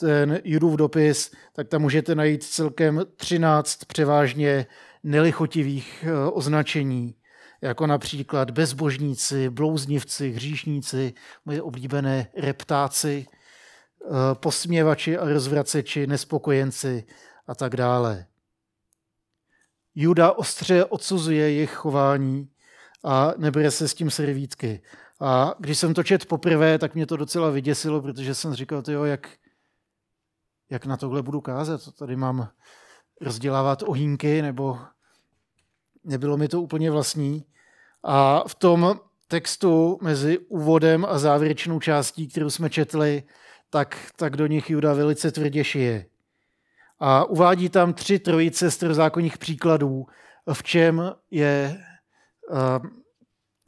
ten 0.01 0.41
Judův 0.45 0.77
dopis, 0.77 1.33
tak 1.53 1.69
tam 1.69 1.83
můžete 1.83 2.15
najít 2.15 2.45
celkem 2.45 3.07
13 3.17 3.85
převážně 3.85 4.67
nelichotivých 5.03 6.05
eh, 6.09 6.31
označení, 6.31 7.15
jako 7.61 7.87
například 7.87 8.51
bezbožníci, 8.51 9.51
blouznivci, 9.51 10.31
hříšníci, 10.31 11.15
moje 11.45 11.63
oblíbené 11.63 12.27
reptáci, 12.37 13.27
eh, 13.27 14.09
posměvači 14.35 15.19
a 15.19 15.29
rozvraceči, 15.29 16.07
nespokojenci 16.07 17.05
a 17.47 17.55
tak 17.55 17.77
dále. 17.77 18.27
Juda 19.95 20.33
ostře 20.33 20.85
odsuzuje 20.85 21.51
jejich 21.51 21.71
chování 21.71 22.49
a 23.05 23.33
nebere 23.37 23.71
se 23.71 23.89
s 23.89 23.95
tím 23.95 24.11
servítky. 24.11 24.83
A 25.23 25.55
když 25.59 25.79
jsem 25.79 25.95
to 25.95 26.03
čet 26.03 26.27
poprvé, 26.27 26.79
tak 26.79 26.95
mě 26.95 27.07
to 27.07 27.17
docela 27.17 27.51
vyděsilo, 27.51 28.03
protože 28.03 28.35
jsem 28.35 28.55
říkal, 28.55 28.83
tyjo, 28.83 29.05
jak, 29.05 29.29
jak 30.71 30.87
na 30.87 30.97
tohle 30.97 31.23
budu 31.23 31.41
kázat. 31.41 31.81
Tady 31.99 32.17
mám 32.17 32.49
rozdělávat 33.21 33.83
ohínky, 33.83 34.43
nebo 34.43 34.79
nebylo 36.05 36.37
mi 36.37 36.49
to 36.49 36.63
úplně 36.63 36.91
vlastní. 36.91 37.45
A 38.03 38.45
v 38.49 38.55
tom 38.55 39.01
textu 39.29 39.99
mezi 40.03 40.39
úvodem 40.39 41.05
a 41.09 41.19
závěrečnou 41.19 41.81
částí, 41.81 42.29
kterou 42.29 42.51
jsme 42.51 42.71
četli, 42.71 43.23
tak, 43.71 44.11
tak 44.17 44.37
do 44.37 44.47
nich 44.47 44.71
Juda 44.71 44.95
velice 44.95 45.33
tvrdě 45.33 45.65
šije. 45.65 46.07
A 47.01 47.25
uvádí 47.25 47.69
tam 47.69 47.95
tři 47.95 48.19
trojice 48.19 48.71
starozákonních 48.71 49.39
příkladů, 49.39 50.07
v 50.53 50.63
čem 50.63 51.13
je 51.31 51.85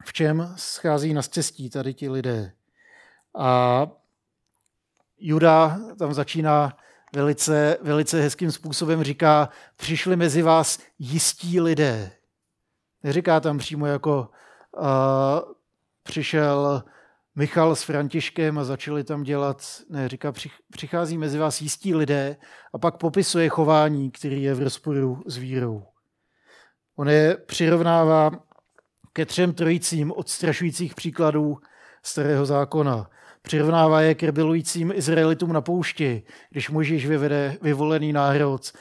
v 0.04 0.12
čem 0.12 0.54
schází 0.56 1.14
na 1.14 1.22
cestí 1.22 1.70
tady 1.70 1.94
ti 1.94 2.08
lidé. 2.08 2.52
A 3.38 3.86
Juda 5.18 5.78
tam 5.98 6.14
začíná 6.14 6.76
velice, 7.14 7.78
velice 7.82 8.20
hezkým 8.20 8.52
způsobem, 8.52 9.02
říká, 9.02 9.48
přišli 9.76 10.16
mezi 10.16 10.42
vás 10.42 10.78
jistí 10.98 11.60
lidé. 11.60 12.12
Neříká 13.02 13.40
tam 13.40 13.58
přímo 13.58 13.86
jako 13.86 14.28
uh, 14.78 15.52
přišel 16.02 16.82
Michal 17.36 17.76
s 17.76 17.82
Františkem 17.82 18.58
a 18.58 18.64
začali 18.64 19.04
tam 19.04 19.22
dělat, 19.22 19.62
ne, 19.90 20.08
říká, 20.08 20.32
přichází 20.70 21.18
mezi 21.18 21.38
vás 21.38 21.60
jistí 21.60 21.94
lidé 21.94 22.36
a 22.72 22.78
pak 22.78 22.96
popisuje 22.96 23.48
chování, 23.48 24.10
který 24.10 24.42
je 24.42 24.54
v 24.54 24.62
rozporu 24.62 25.22
s 25.26 25.36
vírou. 25.36 25.86
On 26.96 27.08
je 27.08 27.36
přirovnává 27.36 28.30
ke 29.16 29.26
třem 29.26 29.52
trojicím 29.52 30.12
odstrašujících 30.12 30.94
příkladů 30.94 31.58
starého 32.02 32.46
zákona. 32.46 33.10
Přirovnává 33.42 34.00
je 34.00 34.14
k 34.14 34.22
rebelujícím 34.22 34.92
Izraelitům 34.94 35.52
na 35.52 35.60
poušti, 35.60 36.22
když 36.50 36.70
Mojžíš 36.70 37.06
vyvede 37.06 37.56
vyvolený 37.62 38.12
národ 38.12 38.72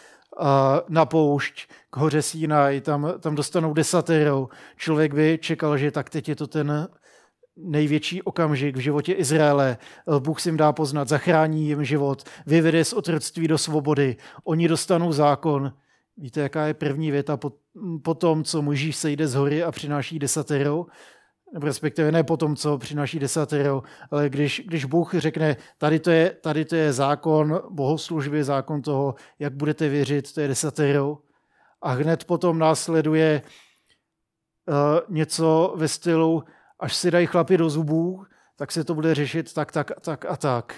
na 0.89 1.05
poušť 1.05 1.67
k 1.89 1.97
hoře 1.97 2.21
Sinai, 2.21 2.81
tam, 2.81 3.13
tam 3.19 3.35
dostanou 3.35 3.73
desatero. 3.73 4.47
Člověk 4.77 5.13
by 5.13 5.39
čekal, 5.41 5.77
že 5.77 5.91
tak 5.91 6.09
teď 6.09 6.29
je 6.29 6.35
to 6.35 6.47
ten 6.47 6.87
největší 7.57 8.21
okamžik 8.21 8.75
v 8.75 8.79
životě 8.79 9.13
Izraele. 9.13 9.77
Bůh 10.19 10.41
si 10.41 10.49
jim 10.49 10.57
dá 10.57 10.71
poznat, 10.71 11.07
zachrání 11.07 11.67
jim 11.67 11.83
život, 11.83 12.23
vyvede 12.45 12.85
z 12.85 12.93
otroctví 12.93 13.47
do 13.47 13.57
svobody. 13.57 14.15
Oni 14.43 14.67
dostanou 14.67 15.11
zákon, 15.11 15.73
Víte, 16.17 16.41
jaká 16.41 16.67
je 16.67 16.73
první 16.73 17.11
věta 17.11 17.37
po, 17.37 17.51
po 18.03 18.13
tom, 18.13 18.43
co 18.43 18.61
Možíš 18.61 18.95
sejde 18.95 19.27
z 19.27 19.33
hory 19.33 19.63
a 19.63 19.71
přináší 19.71 20.19
desatero? 20.19 20.85
Nebo 21.53 21.65
respektive 21.65 22.11
ne 22.11 22.23
po 22.23 22.37
tom, 22.37 22.55
co 22.55 22.77
přináší 22.77 23.19
desatero, 23.19 23.83
ale 24.11 24.29
když, 24.29 24.61
když 24.67 24.85
Bůh 24.85 25.13
řekne, 25.13 25.57
tady 25.77 25.99
to, 25.99 26.11
je, 26.11 26.29
tady 26.31 26.65
to 26.65 26.75
je 26.75 26.93
zákon 26.93 27.61
bohoslužby, 27.69 28.43
zákon 28.43 28.81
toho, 28.81 29.15
jak 29.39 29.53
budete 29.53 29.89
věřit, 29.89 30.33
to 30.33 30.41
je 30.41 30.47
desatero. 30.47 31.17
A 31.81 31.91
hned 31.91 32.23
potom 32.23 32.59
následuje 32.59 33.41
uh, 34.67 35.15
něco 35.15 35.73
ve 35.77 35.87
stylu, 35.87 36.43
až 36.79 36.95
si 36.95 37.11
dají 37.11 37.27
chlapi 37.27 37.57
do 37.57 37.69
zubů, 37.69 38.23
tak 38.55 38.71
se 38.71 38.83
to 38.83 38.95
bude 38.95 39.15
řešit 39.15 39.53
tak, 39.53 39.71
tak, 39.71 39.91
tak 40.01 40.25
a 40.25 40.37
tak. 40.37 40.75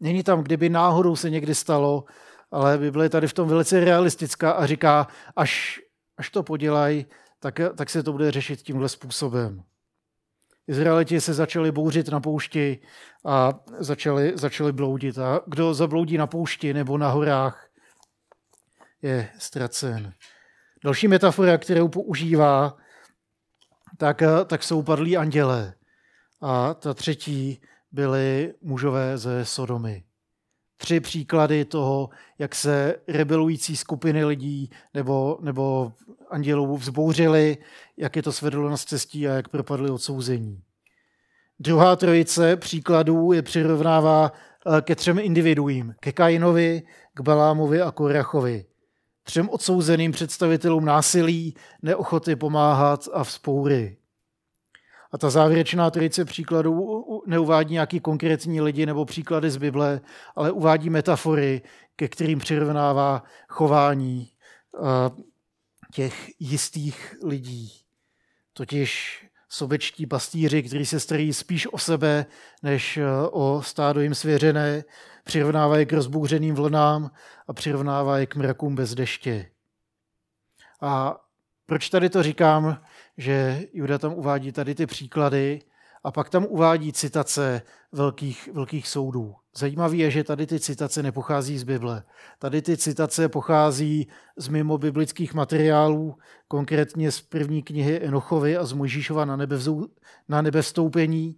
Není 0.00 0.22
tam, 0.22 0.42
kdyby 0.42 0.68
náhodou 0.68 1.16
se 1.16 1.30
někdy 1.30 1.54
stalo, 1.54 2.04
ale 2.54 2.78
Bible 2.78 3.04
je 3.04 3.08
tady 3.08 3.28
v 3.28 3.32
tom 3.32 3.48
velice 3.48 3.84
realistická 3.84 4.50
a 4.50 4.66
říká, 4.66 5.06
až, 5.36 5.80
až 6.16 6.30
to 6.30 6.42
podělají, 6.42 7.06
tak, 7.40 7.60
tak 7.76 7.90
se 7.90 8.02
to 8.02 8.12
bude 8.12 8.30
řešit 8.30 8.62
tímhle 8.62 8.88
způsobem. 8.88 9.62
Izraeliti 10.66 11.20
se 11.20 11.34
začali 11.34 11.72
bouřit 11.72 12.08
na 12.08 12.20
poušti 12.20 12.78
a 13.26 13.52
začali, 13.78 14.32
začali 14.36 14.72
bloudit. 14.72 15.18
A 15.18 15.40
kdo 15.46 15.74
zabloudí 15.74 16.16
na 16.16 16.26
poušti 16.26 16.74
nebo 16.74 16.98
na 16.98 17.08
horách, 17.08 17.68
je 19.02 19.28
ztracen. 19.38 20.12
Další 20.84 21.08
metafora, 21.08 21.58
kterou 21.58 21.88
používá, 21.88 22.76
tak, 23.98 24.22
tak 24.46 24.62
jsou 24.62 24.82
padlí 24.82 25.16
anděle. 25.16 25.74
A 26.40 26.74
ta 26.74 26.94
třetí 26.94 27.60
byly 27.92 28.54
mužové 28.62 29.18
ze 29.18 29.44
Sodomy 29.44 30.04
tři 30.76 31.00
příklady 31.00 31.64
toho, 31.64 32.10
jak 32.38 32.54
se 32.54 32.96
rebelující 33.08 33.76
skupiny 33.76 34.24
lidí 34.24 34.70
nebo, 34.94 35.38
nebo 35.40 35.92
andělů 36.30 36.76
vzbouřili, 36.76 37.58
jak 37.96 38.16
je 38.16 38.22
to 38.22 38.32
svedlo 38.32 38.70
na 38.70 38.76
cestí 38.76 39.28
a 39.28 39.32
jak 39.34 39.48
propadli 39.48 39.90
odsouzení. 39.90 40.62
Druhá 41.58 41.96
trojice 41.96 42.56
příkladů 42.56 43.32
je 43.32 43.42
přirovnává 43.42 44.32
eh, 44.32 44.80
ke 44.82 44.94
třem 44.94 45.18
individuím, 45.18 45.94
ke 46.00 46.12
Kainovi, 46.12 46.82
k 47.14 47.20
Balámovi 47.20 47.82
a 47.82 47.90
Korachovi. 47.90 48.64
Třem 49.22 49.48
odsouzeným 49.48 50.12
představitelům 50.12 50.84
násilí, 50.84 51.54
neochoty 51.82 52.36
pomáhat 52.36 53.08
a 53.12 53.24
vzpoury. 53.24 53.96
A 55.14 55.18
ta 55.18 55.30
závěrečná 55.30 55.90
trojice 55.90 56.24
příkladů 56.24 57.02
neuvádí 57.26 57.72
nějaký 57.72 58.00
konkrétní 58.00 58.60
lidi 58.60 58.86
nebo 58.86 59.04
příklady 59.04 59.50
z 59.50 59.56
Bible, 59.56 60.00
ale 60.36 60.52
uvádí 60.52 60.90
metafory, 60.90 61.62
ke 61.96 62.08
kterým 62.08 62.38
přirovnává 62.38 63.22
chování 63.48 64.30
těch 65.92 66.30
jistých 66.40 67.14
lidí. 67.24 67.72
Totiž 68.52 69.20
sobečtí 69.48 70.06
pastýři, 70.06 70.62
kteří 70.62 70.86
se 70.86 71.00
starají 71.00 71.32
spíš 71.32 71.72
o 71.72 71.78
sebe, 71.78 72.26
než 72.62 72.98
o 73.30 73.62
stádo 73.62 74.00
jim 74.00 74.14
svěřené, 74.14 74.84
přirovnávají 75.24 75.86
k 75.86 75.92
rozbouřeným 75.92 76.54
vlnám 76.54 77.10
a 77.48 77.52
přirovnávají 77.52 78.26
k 78.26 78.36
mrakům 78.36 78.74
bez 78.74 78.94
deště. 78.94 79.50
A 80.80 81.20
proč 81.66 81.90
tady 81.90 82.10
to 82.10 82.22
říkám, 82.22 82.82
že 83.18 83.62
Juda 83.72 83.98
tam 83.98 84.14
uvádí 84.14 84.52
tady 84.52 84.74
ty 84.74 84.86
příklady 84.86 85.60
a 86.04 86.12
pak 86.12 86.30
tam 86.30 86.44
uvádí 86.44 86.92
citace 86.92 87.62
velkých, 87.92 88.48
velkých 88.52 88.88
soudů. 88.88 89.34
Zajímavé 89.56 89.96
je, 89.96 90.10
že 90.10 90.24
tady 90.24 90.46
ty 90.46 90.60
citace 90.60 91.02
nepochází 91.02 91.58
z 91.58 91.62
Bible. 91.62 92.02
Tady 92.38 92.62
ty 92.62 92.76
citace 92.76 93.28
pochází 93.28 94.08
z 94.36 94.48
mimo 94.48 94.78
biblických 94.78 95.34
materiálů, 95.34 96.16
konkrétně 96.48 97.10
z 97.10 97.20
první 97.20 97.62
knihy 97.62 98.00
Enochovy 98.04 98.56
a 98.56 98.64
z 98.64 98.72
Mojžíšova 98.72 99.24
na 99.24 99.36
nebe, 99.36 99.56
vzou, 99.56 99.86
na 100.28 100.42
nebe 100.42 100.62
vstoupení. 100.62 101.36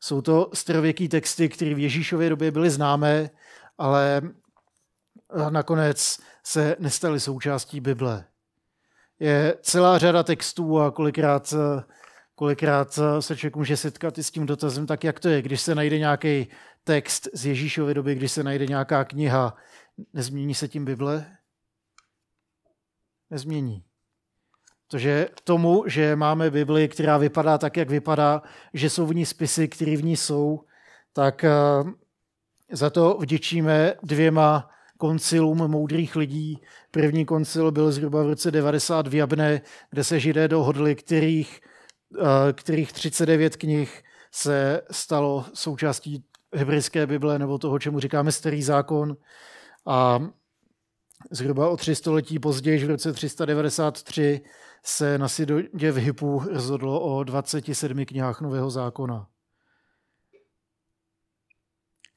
Jsou 0.00 0.22
to 0.22 0.50
starověké 0.54 1.08
texty, 1.08 1.48
které 1.48 1.74
v 1.74 1.78
Ježíšově 1.78 2.28
době 2.28 2.50
byly 2.50 2.70
známé, 2.70 3.30
ale 3.78 4.22
nakonec 5.50 6.18
se 6.44 6.76
nestaly 6.78 7.20
součástí 7.20 7.80
Bible 7.80 8.24
je 9.20 9.54
celá 9.62 9.98
řada 9.98 10.22
textů 10.22 10.80
a 10.80 10.90
kolikrát, 10.90 11.54
kolikrát 12.34 12.98
se 13.20 13.36
člověk 13.36 13.56
může 13.56 13.76
setkat 13.76 14.18
i 14.18 14.22
s 14.22 14.30
tím 14.30 14.46
dotazem, 14.46 14.86
tak 14.86 15.04
jak 15.04 15.20
to 15.20 15.28
je, 15.28 15.42
když 15.42 15.60
se 15.60 15.74
najde 15.74 15.98
nějaký 15.98 16.46
text 16.84 17.28
z 17.32 17.46
Ježíšovy 17.46 17.94
doby, 17.94 18.14
když 18.14 18.32
se 18.32 18.42
najde 18.42 18.66
nějaká 18.66 19.04
kniha, 19.04 19.56
nezmění 20.12 20.54
se 20.54 20.68
tím 20.68 20.84
Bible? 20.84 21.36
Nezmění. 23.30 23.84
Protože 24.88 25.28
tomu, 25.44 25.84
že 25.86 26.16
máme 26.16 26.50
Bibli, 26.50 26.88
která 26.88 27.18
vypadá 27.18 27.58
tak, 27.58 27.76
jak 27.76 27.90
vypadá, 27.90 28.42
že 28.74 28.90
jsou 28.90 29.06
v 29.06 29.14
ní 29.14 29.26
spisy, 29.26 29.68
které 29.68 29.96
v 29.96 30.04
ní 30.04 30.16
jsou, 30.16 30.64
tak 31.12 31.44
eh, 31.44 31.50
za 32.72 32.90
to 32.90 33.18
vděčíme 33.20 33.94
dvěma 34.02 34.70
koncilům 34.98 35.58
moudrých 35.68 36.16
lidí. 36.16 36.62
První 36.90 37.24
koncil 37.24 37.70
byl 37.70 37.92
zhruba 37.92 38.22
v 38.22 38.26
roce 38.26 38.50
90 38.50 39.06
v 39.06 39.14
Jabne, 39.14 39.60
kde 39.90 40.04
se 40.04 40.20
židé 40.20 40.48
dohodli, 40.48 40.94
kterých, 40.94 41.60
eh, 42.20 42.52
kterých 42.52 42.92
39 42.92 43.56
knih 43.56 44.02
se 44.32 44.80
stalo 44.90 45.44
součástí 45.54 46.24
hebrejské 46.54 47.06
Bible 47.06 47.38
nebo 47.38 47.58
toho, 47.58 47.78
čemu 47.78 48.00
říkáme 48.00 48.32
starý 48.32 48.62
zákon. 48.62 49.16
A 49.86 50.28
zhruba 51.30 51.68
o 51.68 51.76
tři 51.76 51.94
století 51.94 52.38
později, 52.38 52.84
v 52.84 52.90
roce 52.90 53.12
393, 53.12 54.40
se 54.84 55.18
na 55.18 55.28
Sidodě 55.28 55.92
v 55.92 55.96
Hypu 55.96 56.42
rozhodlo 56.50 57.00
o 57.00 57.24
27 57.24 58.04
knihách 58.04 58.40
Nového 58.40 58.70
zákona. 58.70 59.26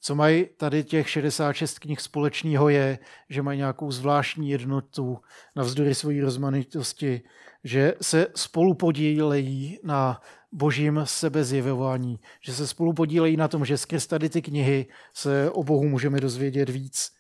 Co 0.02 0.16
mají 0.16 0.46
tady 0.58 0.84
těch 0.84 1.10
66 1.10 1.80
knih 1.80 2.02
společného 2.02 2.70
je, 2.70 3.00
že 3.30 3.42
mají 3.42 3.58
nějakou 3.58 3.92
zvláštní 3.92 4.50
jednotu 4.50 5.20
navzdory 5.56 5.96
své 5.96 6.22
rozmanitosti, 6.22 7.22
že 7.64 7.94
se 8.02 8.28
spolu 8.36 8.74
podílejí 8.74 9.80
na 9.84 10.22
božím 10.52 11.02
sebezjevování, 11.04 12.20
že 12.42 12.54
se 12.54 12.68
spolu 12.68 12.94
podílejí 12.94 13.38
na 13.38 13.48
tom, 13.48 13.66
že 13.66 13.78
skrz 13.78 14.08
tady 14.08 14.30
ty 14.30 14.42
knihy 14.42 14.86
se 15.14 15.52
o 15.52 15.64
Bohu 15.64 15.90
můžeme 15.90 16.20
dozvědět 16.20 16.70
víc 16.70 17.12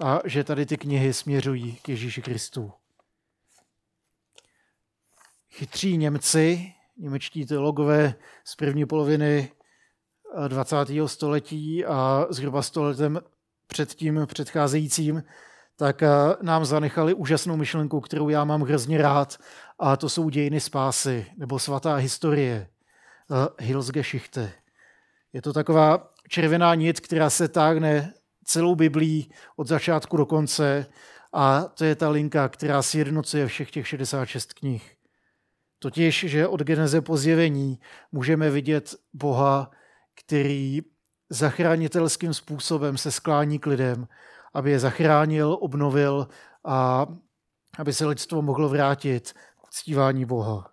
a 0.00 0.20
že 0.24 0.44
tady 0.44 0.66
ty 0.66 0.76
knihy 0.76 1.12
směřují 1.12 1.76
k 1.82 1.88
Ježíši 1.88 2.22
Kristu. 2.22 2.72
Chytří 5.50 5.96
Němci, 5.96 6.72
němečtí 6.96 7.46
teologové 7.46 8.14
z 8.44 8.56
první 8.56 8.86
poloviny 8.86 9.50
20. 10.48 10.76
století 11.06 11.84
a 11.84 12.26
zhruba 12.30 12.62
stoletem 12.62 13.20
před 13.66 13.94
tím 13.94 14.26
předcházejícím, 14.26 15.22
tak 15.76 16.02
eh, 16.02 16.08
nám 16.42 16.64
zanechali 16.64 17.14
úžasnou 17.14 17.56
myšlenku, 17.56 18.00
kterou 18.00 18.28
já 18.28 18.44
mám 18.44 18.62
hrozně 18.62 18.98
rád, 18.98 19.38
a 19.78 19.96
to 19.96 20.08
jsou 20.08 20.28
dějiny 20.28 20.60
spásy, 20.60 21.26
nebo 21.36 21.58
svatá 21.58 21.94
historie, 21.94 22.66
eh, 23.30 23.64
Hilsgeschichte. 23.64 24.52
Je 25.32 25.42
to 25.42 25.52
taková 25.52 26.10
červená 26.28 26.74
nit, 26.74 27.00
která 27.00 27.30
se 27.30 27.48
táhne 27.48 28.14
celou 28.44 28.74
Biblí 28.74 29.30
od 29.56 29.68
začátku 29.68 30.16
do 30.16 30.26
konce 30.26 30.86
a 31.32 31.62
to 31.62 31.84
je 31.84 31.94
ta 31.94 32.08
linka, 32.08 32.48
která 32.48 32.82
sjednocuje 32.82 33.46
všech 33.46 33.70
těch 33.70 33.88
66 33.88 34.52
knih. 34.52 34.96
Totiž, 35.78 36.24
že 36.28 36.48
od 36.48 36.60
geneze 36.60 37.00
po 37.00 37.16
zjevení 37.16 37.78
můžeme 38.12 38.50
vidět 38.50 38.94
Boha 39.12 39.70
který 40.14 40.80
zachránitelským 41.30 42.34
způsobem 42.34 42.98
se 42.98 43.10
sklání 43.10 43.58
k 43.58 43.66
lidem, 43.66 44.08
aby 44.54 44.70
je 44.70 44.78
zachránil, 44.78 45.58
obnovil 45.60 46.28
a 46.64 47.06
aby 47.78 47.92
se 47.92 48.06
lidstvo 48.06 48.42
mohlo 48.42 48.68
vrátit 48.68 49.32
k 49.32 49.68
uctívání 49.68 50.24
Boha. 50.24 50.72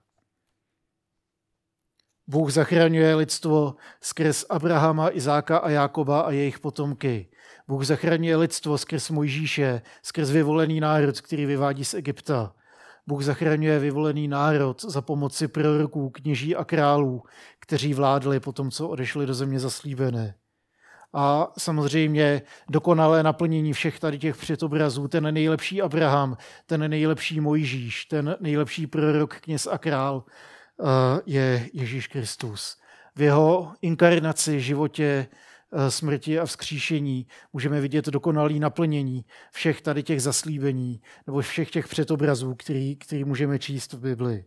Bůh 2.27 2.51
zachraňuje 2.51 3.15
lidstvo 3.15 3.75
skrz 4.01 4.45
Abrahama, 4.49 5.11
Izáka 5.11 5.57
a 5.57 5.69
Jákoba 5.69 6.21
a 6.21 6.31
jejich 6.31 6.59
potomky. 6.59 7.29
Bůh 7.67 7.83
zachraňuje 7.85 8.35
lidstvo 8.35 8.77
skrz 8.77 9.09
Mojžíše, 9.09 9.81
skrz 10.03 10.29
vyvolený 10.29 10.79
národ, 10.79 11.21
který 11.21 11.45
vyvádí 11.45 11.85
z 11.85 11.93
Egypta. 11.93 12.55
Bůh 13.07 13.23
zachraňuje 13.23 13.79
vyvolený 13.79 14.27
národ 14.27 14.81
za 14.81 15.01
pomoci 15.01 15.47
proroků, 15.47 16.09
kněží 16.09 16.55
a 16.55 16.63
králů, 16.65 17.23
kteří 17.59 17.93
vládli 17.93 18.39
po 18.39 18.51
tom, 18.51 18.71
co 18.71 18.89
odešli 18.89 19.25
do 19.25 19.33
země 19.33 19.59
zaslíbené. 19.59 20.35
A 21.13 21.47
samozřejmě 21.57 22.41
dokonalé 22.69 23.23
naplnění 23.23 23.73
všech 23.73 23.99
tady 23.99 24.19
těch 24.19 24.37
předobrazů, 24.37 25.07
ten 25.07 25.33
nejlepší 25.33 25.81
Abraham, 25.81 26.37
ten 26.65 26.89
nejlepší 26.89 27.39
Mojžíš, 27.39 28.05
ten 28.05 28.35
nejlepší 28.39 28.87
prorok, 28.87 29.35
kněz 29.35 29.67
a 29.71 29.77
král 29.77 30.23
eh, 30.27 30.83
je 31.25 31.69
Ježíš 31.73 32.07
Kristus. 32.07 32.77
V 33.15 33.21
jeho 33.21 33.73
inkarnaci, 33.81 34.61
životě, 34.61 35.27
smrti 35.89 36.39
a 36.39 36.45
vzkříšení 36.45 37.27
můžeme 37.53 37.81
vidět 37.81 38.05
dokonalý 38.05 38.59
naplnění 38.59 39.25
všech 39.51 39.81
tady 39.81 40.03
těch 40.03 40.21
zaslíbení 40.21 41.01
nebo 41.27 41.41
všech 41.41 41.71
těch 41.71 41.87
předobrazů, 41.87 42.55
který, 42.55 42.95
který 42.95 43.23
můžeme 43.23 43.59
číst 43.59 43.93
v 43.93 43.99
Bibli. 43.99 44.45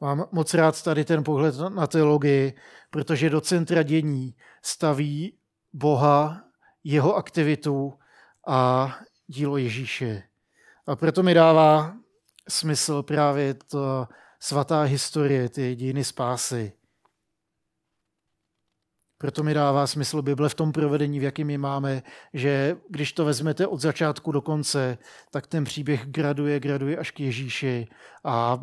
Mám 0.00 0.28
moc 0.32 0.54
rád 0.54 0.82
tady 0.82 1.04
ten 1.04 1.24
pohled 1.24 1.54
na 1.68 1.86
teologii, 1.86 2.54
protože 2.90 3.30
do 3.30 3.40
centra 3.40 3.82
dění 3.82 4.34
staví 4.62 5.38
Boha, 5.72 6.44
jeho 6.84 7.14
aktivitu 7.14 7.98
a 8.46 8.94
dílo 9.26 9.56
Ježíše. 9.56 10.22
A 10.86 10.96
proto 10.96 11.22
mi 11.22 11.34
dává 11.34 11.96
smysl 12.48 13.02
právě 13.02 13.54
ta 13.54 14.08
svatá 14.40 14.82
historie, 14.82 15.48
ty 15.48 15.74
dějiny 15.74 16.04
spásy. 16.04 16.72
Proto 19.24 19.42
mi 19.42 19.54
dává 19.54 19.86
smysl 19.86 20.22
Bible 20.22 20.48
v 20.48 20.54
tom 20.54 20.72
provedení, 20.72 21.20
v 21.20 21.22
jakém 21.22 21.50
ji 21.50 21.58
máme, 21.58 22.02
že 22.32 22.76
když 22.88 23.12
to 23.12 23.24
vezmete 23.24 23.66
od 23.66 23.80
začátku 23.80 24.32
do 24.32 24.40
konce, 24.40 24.98
tak 25.30 25.46
ten 25.46 25.64
příběh 25.64 26.06
graduje, 26.06 26.60
graduje 26.60 26.96
až 26.96 27.10
k 27.10 27.20
Ježíši 27.20 27.86
a 28.24 28.60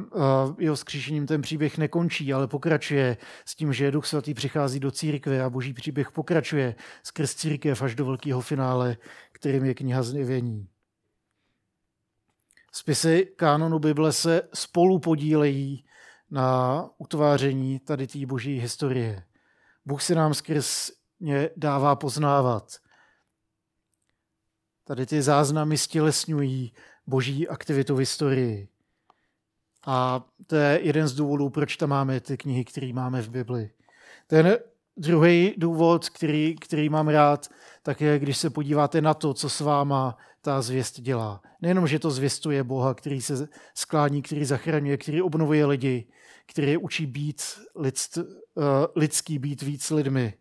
jeho 0.60 0.78
skříšením 0.78 1.28
ten 1.28 1.42
příběh 1.42 1.78
nekončí, 1.78 2.34
ale 2.34 2.48
pokračuje 2.48 3.18
s 3.46 3.56
tím, 3.56 3.74
že 3.74 3.92
Duch 3.92 4.06
Svatý 4.06 4.34
přichází 4.34 4.80
do 4.80 4.92
církve 4.92 5.42
a 5.42 5.50
boží 5.50 5.74
příběh 5.74 6.12
pokračuje 6.12 6.76
skrz 7.04 7.36
církev 7.36 7.82
až 7.82 7.96
do 7.96 8.06
velkého 8.06 8.42
finále, 8.42 8.98
kterým 9.32 9.66
je 9.66 9.74
kniha 9.74 10.04
znevění. 10.04 10.68
Spisy 12.72 13.28
kánonu 13.36 13.80
Bible 13.80 14.12
se 14.12 14.42
spolu 14.54 15.00
podílejí 15.00 15.86
na 16.32 16.90
utváření 16.98 17.80
tady 17.80 18.08
té 18.08 18.26
boží 18.26 18.60
historie. 18.60 19.24
Bůh 19.86 20.02
si 20.02 20.16
nám 20.16 20.34
skrz 20.34 20.92
ně 21.20 21.50
dává 21.58 21.96
poznávat. 21.96 22.76
Tady 24.84 25.06
ty 25.06 25.22
záznamy 25.22 25.78
stělesňují 25.78 26.74
boží 27.08 27.48
aktivitu 27.48 27.96
v 27.96 28.00
historii. 28.00 28.68
A 29.86 30.26
to 30.48 30.56
je 30.56 30.80
jeden 30.84 31.08
z 31.08 31.14
důvodů, 31.14 31.50
proč 31.50 31.78
tam 31.78 31.90
máme 31.90 32.20
ty 32.20 32.38
knihy, 32.38 32.66
které 32.66 32.94
máme 32.94 33.22
v 33.22 33.30
Bibli. 33.30 33.72
Ten 34.28 34.58
druhý 34.98 35.54
důvod, 35.58 36.10
který, 36.10 36.56
který 36.56 36.90
mám 36.90 37.08
rád, 37.08 37.48
tak 37.84 38.02
je, 38.02 38.20
když 38.20 38.38
se 38.38 38.50
podíváte 38.50 39.02
na 39.02 39.14
to, 39.14 39.34
co 39.34 39.50
s 39.50 39.60
váma 39.60 40.18
ta 40.42 40.62
zvěst 40.62 41.02
dělá. 41.02 41.42
Nejenom, 41.62 41.88
že 41.88 42.00
to 42.00 42.12
zvěstuje 42.12 42.64
Boha, 42.64 42.94
který 42.94 43.22
se 43.22 43.48
sklání, 43.76 44.22
který 44.22 44.46
zachraňuje, 44.46 44.98
který 44.98 45.22
obnovuje 45.22 45.66
lidi, 45.66 46.08
který 46.52 46.78
učí 46.78 47.06
být 47.06 47.42
lidst, 47.76 48.18
uh, 48.18 48.24
lidský, 48.96 49.40
být 49.40 49.62
víc 49.62 49.92
lidmi. 49.92 50.34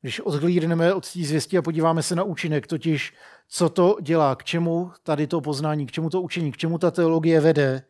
Když 0.00 0.20
odhlídneme 0.20 0.94
od 0.94 1.12
té 1.12 1.22
zvěsti 1.22 1.58
a 1.58 1.62
podíváme 1.62 2.02
se 2.02 2.14
na 2.14 2.22
účinek, 2.22 2.66
totiž 2.66 3.14
co 3.48 3.68
to 3.68 3.96
dělá, 4.02 4.36
k 4.36 4.44
čemu 4.44 4.92
tady 5.02 5.26
to 5.26 5.40
poznání, 5.40 5.86
k 5.86 5.92
čemu 5.92 6.10
to 6.10 6.22
učení, 6.22 6.52
k 6.52 6.56
čemu 6.56 6.78
ta 6.78 6.90
teologie 6.90 7.40
vede, 7.40 7.84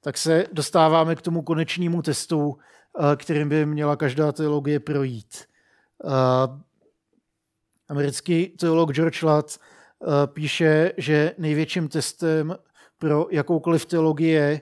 tak 0.00 0.18
se 0.18 0.46
dostáváme 0.52 1.16
k 1.16 1.22
tomu 1.22 1.42
konečnému 1.42 2.02
testu, 2.02 2.58
eh, 2.58 3.16
kterým 3.16 3.48
by 3.48 3.66
měla 3.66 3.96
každá 3.96 4.32
teologie 4.32 4.80
projít. 4.80 5.44
Eh, 6.04 6.08
americký 7.88 8.46
teolog 8.46 8.92
George 8.92 9.24
eh, 9.24 9.46
píše, 10.26 10.92
že 10.96 11.34
největším 11.38 11.88
testem 11.88 12.56
pro 12.98 13.26
jakoukoliv 13.30 13.86
teologii 13.86 14.30
je, 14.30 14.60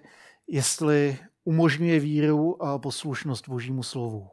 jestli 0.48 1.18
umožňuje 1.44 2.00
víru 2.00 2.62
a 2.62 2.78
poslušnost 2.78 3.48
Božímu 3.48 3.82
slovu. 3.82 4.28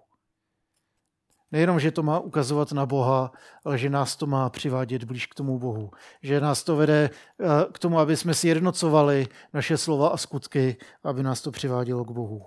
Nejenom, 1.51 1.79
že 1.79 1.91
to 1.91 2.03
má 2.03 2.19
ukazovat 2.19 2.71
na 2.71 2.85
Boha, 2.85 3.31
ale 3.65 3.77
že 3.77 3.89
nás 3.89 4.15
to 4.15 4.27
má 4.27 4.49
přivádět 4.49 5.03
blíž 5.03 5.25
k 5.25 5.35
tomu 5.35 5.59
Bohu. 5.59 5.91
Že 6.23 6.41
nás 6.41 6.63
to 6.63 6.75
vede 6.75 7.09
eh, 7.09 7.47
k 7.71 7.79
tomu, 7.79 7.99
aby 7.99 8.17
jsme 8.17 8.33
si 8.33 8.47
jednocovali 8.47 9.27
naše 9.53 9.77
slova 9.77 10.09
a 10.09 10.17
skutky, 10.17 10.77
aby 11.03 11.23
nás 11.23 11.41
to 11.41 11.51
přivádělo 11.51 12.05
k 12.05 12.11
Bohu. 12.11 12.41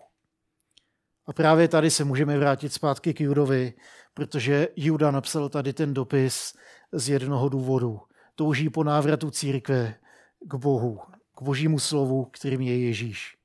A 1.26 1.32
právě 1.32 1.68
tady 1.68 1.90
se 1.90 2.04
můžeme 2.04 2.38
vrátit 2.38 2.72
zpátky 2.72 3.14
k 3.14 3.20
Judovi, 3.20 3.72
protože 4.14 4.68
Juda 4.76 5.10
napsal 5.10 5.48
tady 5.48 5.72
ten 5.72 5.94
dopis 5.94 6.52
z 6.92 7.08
jednoho 7.08 7.48
důvodu. 7.48 8.00
Touží 8.34 8.70
po 8.70 8.84
návratu 8.84 9.30
církve 9.30 9.94
k 10.40 10.54
Bohu, 10.54 11.00
k 11.38 11.42
božímu 11.42 11.78
slovu, 11.78 12.24
kterým 12.24 12.60
je 12.60 12.78
Ježíš. 12.78 13.37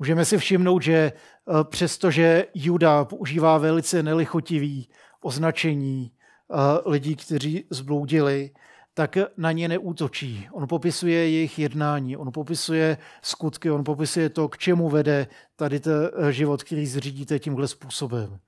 Můžeme 0.00 0.24
si 0.24 0.38
všimnout, 0.38 0.82
že 0.82 0.92
eh, 0.94 1.64
přestože 1.64 2.46
Juda 2.54 3.04
používá 3.04 3.58
velice 3.58 4.02
nelichotivý 4.02 4.88
označení 5.22 6.12
eh, 6.12 6.54
lidí, 6.90 7.16
kteří 7.16 7.64
zbloudili, 7.70 8.50
tak 8.94 9.16
na 9.36 9.52
ně 9.52 9.68
neútočí. 9.68 10.48
On 10.52 10.68
popisuje 10.68 11.30
jejich 11.30 11.58
jednání, 11.58 12.16
on 12.16 12.32
popisuje 12.32 12.98
skutky, 13.22 13.70
on 13.70 13.84
popisuje 13.84 14.28
to, 14.28 14.48
k 14.48 14.58
čemu 14.58 14.88
vede 14.88 15.26
tady 15.56 15.80
ten 15.80 16.10
eh, 16.16 16.32
život, 16.32 16.62
který 16.62 16.86
zřídíte 16.86 17.38
tímhle 17.38 17.68
způsobem. 17.68 18.38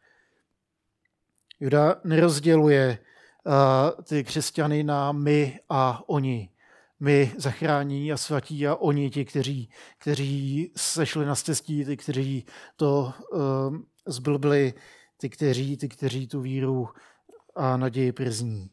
Juda 1.61 1.97
nerozděluje 2.05 2.99
ty 4.09 4.25
křesťany 4.25 4.83
na 4.83 5.13
my 5.13 5.61
a 5.69 6.03
oni 6.07 6.52
my 7.03 7.33
zachrání 7.39 8.13
a 8.13 8.17
svatí 8.17 8.67
a 8.67 8.77
oni, 8.77 9.11
ti, 9.11 9.25
kteří, 9.25 9.71
kteří 9.99 10.73
sešli 10.77 11.27
na 11.27 11.35
cestí, 11.35 11.85
ty, 11.85 11.97
kteří 11.97 12.47
to 12.77 13.15
uh, 13.33 13.77
zblbli, 14.07 14.75
ty 15.17 15.31
kteří, 15.31 15.77
ty, 15.77 15.89
kteří 15.89 16.27
tu 16.27 16.41
víru 16.41 16.89
a 17.55 17.77
naději 17.77 18.13
przní. 18.13 18.71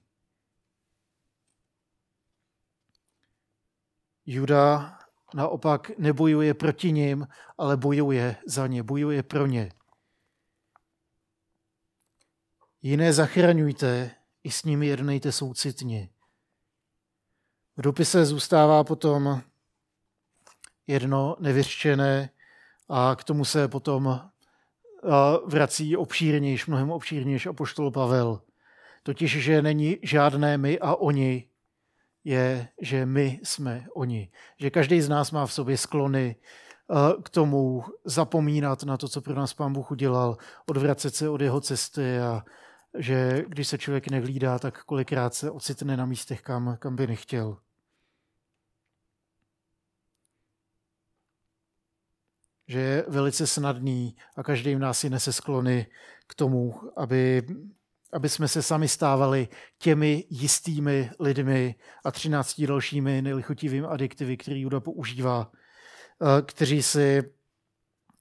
Juda 4.26 5.00
naopak 5.34 5.98
nebojuje 5.98 6.54
proti 6.54 6.92
ním, 6.92 7.28
ale 7.58 7.78
bojuje 7.78 8.36
za 8.46 8.68
ně, 8.68 8.84
bojuje 8.84 9.24
pro 9.24 9.48
ně. 9.48 9.72
Jiné 12.82 13.14
zachraňujte, 13.14 14.12
i 14.44 14.52
s 14.52 14.64
nimi 14.64 14.88
jednejte 14.88 15.32
soucitně. 15.32 16.10
V 17.80 17.82
dopise 17.82 18.26
zůstává 18.26 18.84
potom 18.84 19.42
jedno 20.88 21.36
nevyřčené 21.40 22.30
a 22.90 23.16
k 23.16 23.24
tomu 23.24 23.46
se 23.46 23.68
potom 23.68 24.22
vrací 25.46 25.98
obšírnějš, 25.98 26.68
mnohem 26.68 26.92
obšírnějš 26.92 27.46
apoštol 27.46 27.92
Pavel. 27.92 28.42
Totiž, 29.04 29.32
že 29.32 29.62
není 29.62 29.98
žádné 30.04 30.58
my 30.58 30.80
a 30.80 30.96
oni, 30.96 31.48
je, 32.24 32.68
že 32.82 33.06
my 33.06 33.40
jsme 33.44 33.86
oni. 33.96 34.32
Že 34.58 34.70
každý 34.70 35.02
z 35.02 35.10
nás 35.10 35.32
má 35.32 35.46
v 35.46 35.54
sobě 35.54 35.78
sklony 35.78 36.36
k 37.24 37.30
tomu 37.30 37.84
zapomínat 38.06 38.84
na 38.84 38.98
to, 38.98 39.08
co 39.08 39.22
pro 39.22 39.34
nás 39.34 39.54
pán 39.54 39.74
Bůh 39.74 39.92
udělal, 39.92 40.38
odvracet 40.66 41.16
se 41.16 41.30
od 41.30 41.42
jeho 41.42 41.62
cesty 41.62 42.20
a 42.20 42.44
že 42.98 43.46
když 43.48 43.68
se 43.68 43.78
člověk 43.78 44.08
nehlídá, 44.08 44.60
tak 44.60 44.84
kolikrát 44.84 45.34
se 45.34 45.52
ocitne 45.52 45.98
na 45.98 46.06
místech, 46.06 46.42
kam, 46.42 46.78
kam 46.80 46.96
by 46.96 47.08
nechtěl. 47.08 47.58
Že 52.70 52.80
je 52.80 53.06
velice 53.08 53.48
snadný 53.48 54.16
a 54.38 54.44
každý 54.44 54.76
v 54.76 54.80
nás 54.80 55.00
si 55.00 55.10
nese 55.10 55.34
sklony 55.34 55.88
k 56.28 56.36
tomu, 56.36 56.76
aby, 56.98 57.48
aby 58.14 58.30
jsme 58.30 58.48
se 58.48 58.62
sami 58.62 58.88
stávali 58.88 59.48
těmi 59.78 60.24
jistými 60.30 61.12
lidmi 61.20 61.76
a 62.06 62.12
třinácti 62.12 62.68
dalšími 62.68 63.22
nelichotivými 63.22 63.88
adiktivy, 63.88 64.38
který 64.38 64.62
Juda 64.62 64.80
používá, 64.80 65.52
eh, 65.52 66.42
kteří 66.42 66.84
si 66.84 67.24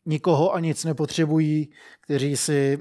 nikoho 0.06 0.54
a 0.54 0.60
nic 0.60 0.84
nepotřebují, 0.84 1.72
kteří 2.00 2.36
si 2.36 2.78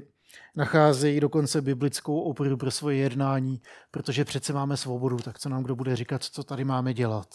nacházejí 0.56 1.20
dokonce 1.20 1.62
biblickou 1.62 2.20
oporu 2.20 2.56
pro 2.56 2.70
svoje 2.70 2.96
jednání, 2.96 3.62
protože 3.90 4.24
přece 4.24 4.52
máme 4.52 4.76
svobodu, 4.76 5.16
tak 5.16 5.38
co 5.38 5.48
nám 5.48 5.62
kdo 5.62 5.76
bude 5.76 5.96
říkat, 5.96 6.24
co 6.24 6.44
tady 6.44 6.64
máme 6.64 6.94
dělat. 6.94 7.28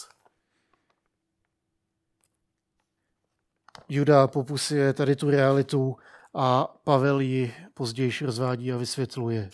Juda 3.89 4.27
popusuje 4.27 4.93
tady 4.93 5.15
tu 5.15 5.29
realitu 5.29 5.95
a 6.33 6.67
Pavel 6.83 7.19
ji 7.19 7.53
později 7.73 8.11
rozvádí 8.21 8.73
a 8.73 8.77
vysvětluje. 8.77 9.49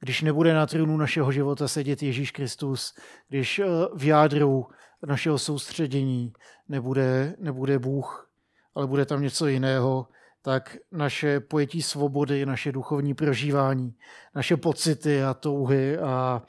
Když 0.00 0.22
nebude 0.22 0.54
na 0.54 0.66
trůnu 0.66 0.96
našeho 0.96 1.32
života 1.32 1.68
sedět 1.68 2.02
Ježíš 2.02 2.30
Kristus, 2.30 2.94
když 3.28 3.58
eh, 3.58 3.64
v 3.94 4.04
jádru 4.04 4.66
našeho 5.06 5.38
soustředění 5.38 6.32
nebude, 6.68 7.36
nebude 7.38 7.78
Bůh, 7.78 8.30
ale 8.74 8.86
bude 8.86 9.06
tam 9.06 9.22
něco 9.22 9.46
jiného, 9.46 10.08
tak 10.42 10.76
naše 10.92 11.40
pojetí 11.40 11.82
svobody, 11.82 12.46
naše 12.46 12.72
duchovní 12.72 13.14
prožívání, 13.14 13.94
naše 14.34 14.56
pocity 14.56 15.22
a 15.22 15.34
touhy 15.34 15.98
a 15.98 16.42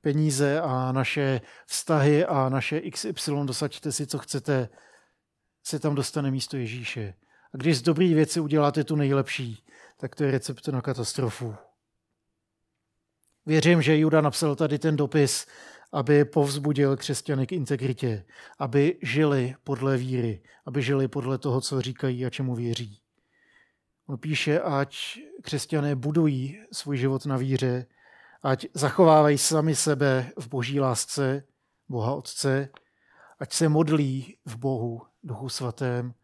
peníze 0.00 0.60
a 0.60 0.92
naše 0.92 1.40
vztahy 1.66 2.24
a 2.24 2.48
naše 2.48 2.80
XY, 2.80 3.32
dosaďte 3.44 3.92
si, 3.92 4.06
co 4.06 4.18
chcete, 4.18 4.68
se 5.64 5.78
tam 5.78 5.94
dostane 5.94 6.30
místo 6.30 6.56
Ježíše. 6.56 7.14
A 7.54 7.56
když 7.56 7.78
z 7.78 7.82
dobrý 7.82 8.14
věci 8.14 8.40
uděláte 8.40 8.84
tu 8.84 8.96
nejlepší, 8.96 9.64
tak 9.96 10.14
to 10.14 10.24
je 10.24 10.30
recept 10.30 10.68
na 10.68 10.80
katastrofu. 10.80 11.54
Věřím, 13.46 13.82
že 13.82 13.98
Juda 13.98 14.20
napsal 14.20 14.56
tady 14.56 14.78
ten 14.78 14.96
dopis, 14.96 15.46
aby 15.92 16.24
povzbudil 16.24 16.96
křesťany 16.96 17.46
k 17.46 17.52
integritě, 17.52 18.24
aby 18.58 18.98
žili 19.02 19.54
podle 19.64 19.96
víry, 19.96 20.42
aby 20.66 20.82
žili 20.82 21.08
podle 21.08 21.38
toho, 21.38 21.60
co 21.60 21.80
říkají 21.80 22.26
a 22.26 22.30
čemu 22.30 22.54
věří. 22.54 23.00
On 24.06 24.18
píše, 24.18 24.60
ať 24.60 25.18
křesťané 25.42 25.96
budují 25.96 26.60
svůj 26.72 26.96
život 26.96 27.26
na 27.26 27.36
víře, 27.36 27.86
ať 28.42 28.66
zachovávají 28.74 29.38
sami 29.38 29.74
sebe 29.74 30.30
v 30.36 30.48
boží 30.48 30.80
lásce, 30.80 31.44
Boha 31.88 32.14
Otce, 32.14 32.68
ať 33.38 33.52
se 33.52 33.68
modlí 33.68 34.36
v 34.44 34.56
Bohu 34.56 35.02
Duchu 35.24 35.48
Svatém 35.48 36.14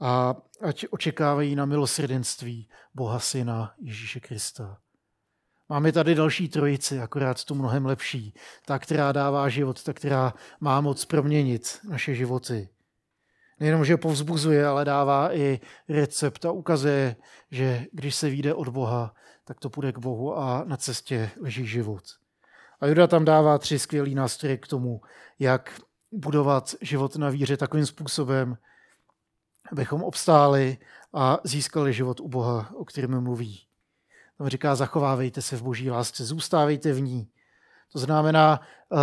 a 0.00 0.34
ať 0.62 0.86
očekávají 0.90 1.56
na 1.56 1.64
milosrdenství 1.64 2.68
Boha 2.94 3.18
Syna 3.18 3.74
Ježíše 3.80 4.20
Krista. 4.20 4.78
Máme 5.68 5.92
tady 5.92 6.14
další 6.14 6.48
trojici, 6.48 7.00
akorát 7.00 7.44
tu 7.44 7.54
mnohem 7.54 7.86
lepší. 7.86 8.34
Ta, 8.66 8.78
která 8.78 9.12
dává 9.12 9.48
život, 9.48 9.82
ta, 9.82 9.92
která 9.92 10.34
má 10.60 10.80
moc 10.80 11.04
proměnit 11.04 11.80
naše 11.88 12.14
životy. 12.14 12.68
Nejenom, 13.60 13.84
že 13.84 13.96
povzbuzuje, 13.96 14.66
ale 14.66 14.84
dává 14.84 15.34
i 15.36 15.60
recept 15.88 16.44
a 16.44 16.50
ukazuje, 16.52 17.16
že 17.50 17.86
když 17.92 18.14
se 18.14 18.30
vyjde 18.30 18.54
od 18.54 18.68
Boha, 18.68 19.14
tak 19.44 19.60
to 19.60 19.70
půjde 19.70 19.92
k 19.92 19.98
Bohu 19.98 20.38
a 20.38 20.64
na 20.64 20.76
cestě 20.76 21.30
leží 21.40 21.66
život. 21.66 22.02
A 22.80 22.86
Juda 22.86 23.06
tam 23.06 23.24
dává 23.24 23.58
tři 23.58 23.78
skvělý 23.78 24.14
nástroje 24.14 24.56
k 24.56 24.66
tomu, 24.66 25.00
jak 25.38 25.80
budovat 26.12 26.74
život 26.80 27.16
na 27.16 27.28
víře 27.28 27.56
takovým 27.56 27.86
způsobem, 27.86 28.58
abychom 29.72 30.02
obstáli 30.02 30.78
a 31.12 31.38
získali 31.44 31.92
život 31.92 32.20
u 32.20 32.28
Boha, 32.28 32.70
o 32.74 32.84
kterém 32.84 33.20
mluví. 33.20 33.60
Tam 34.38 34.48
říká, 34.48 34.74
zachovávejte 34.74 35.42
se 35.42 35.56
v 35.56 35.62
boží 35.62 35.90
lásce, 35.90 36.24
zůstávejte 36.24 36.92
v 36.92 37.00
ní. 37.00 37.30
To 37.92 37.98
znamená 37.98 38.60
uh, 38.60 38.98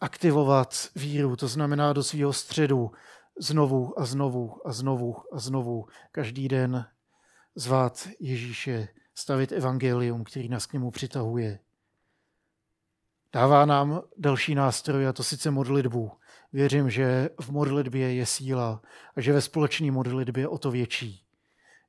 aktivovat 0.00 0.88
víru, 0.96 1.36
to 1.36 1.48
znamená 1.48 1.92
do 1.92 2.02
svého 2.02 2.32
středu 2.32 2.90
znovu 3.38 4.00
a 4.00 4.04
znovu 4.04 4.68
a 4.68 4.72
znovu 4.72 5.16
a 5.32 5.38
znovu 5.38 5.86
každý 6.12 6.48
den 6.48 6.86
zvát 7.54 8.08
Ježíše, 8.20 8.88
stavit 9.14 9.52
evangelium, 9.52 10.24
který 10.24 10.48
nás 10.48 10.66
k 10.66 10.72
němu 10.72 10.90
přitahuje. 10.90 11.58
Dává 13.32 13.64
nám 13.64 14.02
další 14.16 14.54
nástroj, 14.54 15.06
a 15.06 15.12
to 15.12 15.22
sice 15.22 15.50
modlitbu. 15.50 16.12
Věřím, 16.52 16.90
že 16.90 17.30
v 17.40 17.50
modlitbě 17.50 18.14
je 18.14 18.26
síla 18.26 18.82
a 19.16 19.20
že 19.20 19.32
ve 19.32 19.40
společné 19.40 19.90
modlitbě 19.90 20.48
o 20.48 20.58
to 20.58 20.70
větší. 20.70 21.22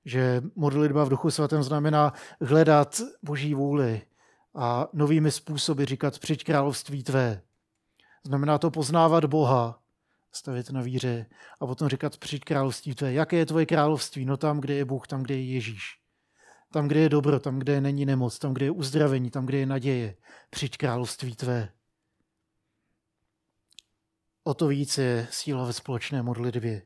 Že 0.05 0.41
modlitba 0.55 1.03
v 1.03 1.09
duchu 1.09 1.31
svatém 1.31 1.63
znamená 1.63 2.13
hledat 2.41 3.01
boží 3.23 3.53
vůli 3.53 4.01
a 4.55 4.87
novými 4.93 5.31
způsoby 5.31 5.83
říkat 5.83 6.19
přijď 6.19 6.43
království 6.43 7.03
tvé. 7.03 7.41
Znamená 8.25 8.57
to 8.57 8.71
poznávat 8.71 9.25
Boha, 9.25 9.79
stavit 10.31 10.69
na 10.69 10.81
víře 10.81 11.25
a 11.61 11.67
potom 11.67 11.89
říkat 11.89 12.17
přijď 12.17 12.43
království 12.43 12.95
tvé. 12.95 13.13
Jaké 13.13 13.37
je 13.37 13.45
tvoje 13.45 13.65
království? 13.65 14.25
No 14.25 14.37
tam, 14.37 14.59
kde 14.59 14.73
je 14.73 14.85
Bůh, 14.85 15.07
tam, 15.07 15.23
kde 15.23 15.35
je 15.35 15.53
Ježíš. 15.53 15.99
Tam, 16.71 16.87
kde 16.87 16.99
je 16.99 17.09
dobro, 17.09 17.39
tam, 17.39 17.59
kde 17.59 17.81
není 17.81 18.05
nemoc, 18.05 18.39
tam, 18.39 18.53
kde 18.53 18.65
je 18.65 18.71
uzdravení, 18.71 19.31
tam, 19.31 19.45
kde 19.45 19.57
je 19.57 19.65
naděje. 19.65 20.15
Přijď 20.49 20.77
království 20.77 21.35
tvé. 21.35 21.69
O 24.47 24.53
to 24.53 24.67
víc 24.67 24.97
je 24.97 25.27
síla 25.31 25.65
ve 25.65 25.73
společné 25.73 26.23
modlitbě. 26.23 26.81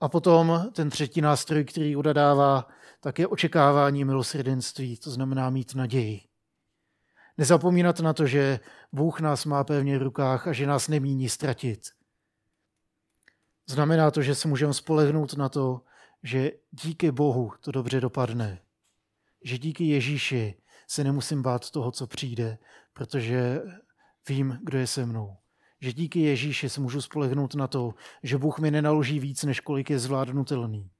A 0.00 0.08
potom 0.08 0.70
ten 0.72 0.90
třetí 0.90 1.20
nástroj, 1.20 1.64
který 1.64 1.96
udadává, 1.96 2.68
tak 3.00 3.18
je 3.18 3.26
očekávání 3.26 4.04
milosrdenství, 4.04 4.96
to 4.96 5.10
znamená 5.10 5.50
mít 5.50 5.74
naději. 5.74 6.20
Nezapomínat 7.38 8.00
na 8.00 8.12
to, 8.12 8.26
že 8.26 8.60
Bůh 8.92 9.20
nás 9.20 9.44
má 9.44 9.64
pevně 9.64 9.98
v 9.98 10.02
rukách 10.02 10.46
a 10.46 10.52
že 10.52 10.66
nás 10.66 10.88
nemíní 10.88 11.28
ztratit. 11.28 11.80
Znamená 13.66 14.10
to, 14.10 14.22
že 14.22 14.34
se 14.34 14.48
můžeme 14.48 14.74
spolehnout 14.74 15.34
na 15.34 15.48
to, 15.48 15.82
že 16.22 16.52
díky 16.70 17.12
Bohu 17.12 17.52
to 17.60 17.72
dobře 17.72 18.00
dopadne. 18.00 18.62
Že 19.44 19.58
díky 19.58 19.84
Ježíši 19.84 20.54
se 20.86 21.04
nemusím 21.04 21.42
bát 21.42 21.70
toho, 21.70 21.92
co 21.92 22.06
přijde, 22.06 22.58
protože 22.92 23.60
vím, 24.28 24.58
kdo 24.62 24.78
je 24.78 24.86
se 24.86 25.06
mnou. 25.06 25.36
Že 25.80 25.92
díky 25.92 26.20
Ježíši 26.20 26.68
se 26.68 26.80
můžu 26.80 27.00
spolehnout 27.00 27.54
na 27.54 27.66
to, 27.66 27.94
že 28.22 28.38
Bůh 28.38 28.58
mi 28.58 28.70
nenaloží 28.70 29.20
víc, 29.20 29.44
než 29.44 29.60
kolik 29.60 29.90
je 29.90 29.98
zvládnutelný. 29.98 30.90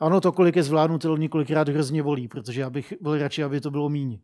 Ano, 0.00 0.20
to, 0.20 0.32
kolik 0.32 0.56
je 0.56 0.62
zvládnutelný, 0.62 1.28
kolikrát 1.28 1.68
hrozně 1.68 2.02
volí, 2.02 2.28
protože 2.28 2.60
já 2.60 2.70
bych 2.70 2.94
byl 3.00 3.18
radši, 3.18 3.44
aby 3.44 3.60
to 3.60 3.70
bylo 3.70 3.88
míň. 3.88 4.20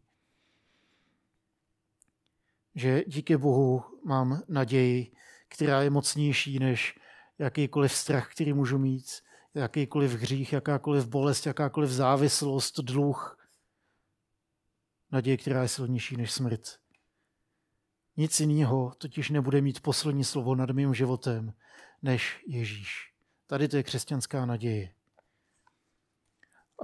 Že 2.75 3.05
díky 3.07 3.37
Bohu 3.37 3.85
mám 4.05 4.43
naději, 4.49 5.13
která 5.49 5.83
je 5.83 5.91
mocnější 5.91 6.59
než 6.59 6.99
jakýkoliv 7.39 7.93
strach, 7.93 8.33
který 8.33 8.53
můžu 8.53 8.79
mít, 8.79 9.07
jakýkoliv 9.55 10.13
hřích, 10.13 10.53
jakákoliv 10.53 11.07
bolest, 11.07 11.47
jakákoliv 11.47 11.91
závislost, 11.91 12.81
dluh. 12.81 13.39
Naděje, 15.13 15.37
která 15.37 15.63
je 15.63 15.69
silnější 15.69 16.17
než 16.17 16.33
smrt. 16.33 16.79
Nic 18.19 18.41
jiného 18.41 18.93
totiž 18.99 19.31
nebude 19.31 19.61
mít 19.61 19.81
poslední 19.81 20.25
slovo 20.25 20.55
nad 20.55 20.71
mým 20.71 20.95
životem 20.95 21.53
než 22.03 22.45
Ježíš. 22.47 23.13
Tady 23.47 23.69
to 23.69 23.77
je 23.77 23.83
křesťanská 23.83 24.47
naděje. 24.47 24.91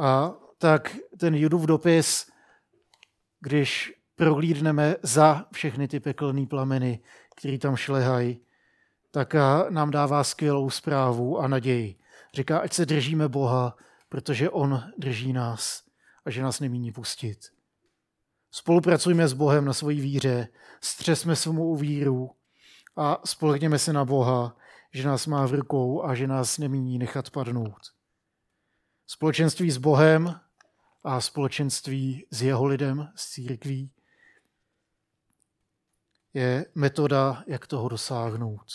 A 0.01 0.33
tak 0.59 0.97
ten 1.19 1.35
Judův 1.35 1.63
dopis, 1.63 2.31
když 3.41 3.95
prohlídneme 4.15 4.97
za 5.03 5.47
všechny 5.53 5.89
ty 5.89 6.01
pekelné 6.01 6.47
plameny, 6.47 7.01
které 7.37 7.59
tam 7.59 7.77
šlehají, 7.77 8.41
tak 9.11 9.35
nám 9.71 9.91
dává 9.91 10.25
skvělou 10.25 10.71
zprávu 10.71 11.39
a 11.39 11.49
naději. 11.49 11.99
Říká, 12.35 12.59
ať 12.59 12.73
se 12.73 12.87
držíme 12.87 13.29
Boha, 13.29 13.77
protože 14.09 14.51
On 14.51 14.83
drží 14.99 15.33
nás 15.33 15.85
a 16.25 16.31
že 16.31 16.43
nás 16.43 16.61
nemíní 16.61 16.93
pustit. 16.93 17.54
Spolupracujme 18.57 19.29
s 19.29 19.33
Bohem 19.33 19.65
na 19.65 19.73
svojí 19.73 20.01
víře, 20.01 20.49
střesme 20.81 21.37
svou 21.37 21.77
víru 21.77 22.31
a 22.97 23.21
spolehněme 23.25 23.79
se 23.79 23.93
na 23.93 24.05
Boha, 24.05 24.57
že 24.93 25.09
nás 25.09 25.27
má 25.27 25.47
v 25.47 25.55
rukou 25.55 26.05
a 26.05 26.15
že 26.15 26.27
nás 26.27 26.59
nemíní 26.59 26.99
nechat 26.99 27.31
padnout. 27.31 27.95
Společenství 29.07 29.71
s 29.71 29.77
Bohem 29.77 30.41
a 31.05 31.21
společenství 31.21 32.27
s 32.31 32.43
jeho 32.43 32.65
lidem, 32.65 33.13
s 33.17 33.31
církví, 33.31 33.93
je 36.35 36.67
metoda, 36.75 37.45
jak 37.47 37.67
toho 37.67 37.89
dosáhnout. 37.89 38.67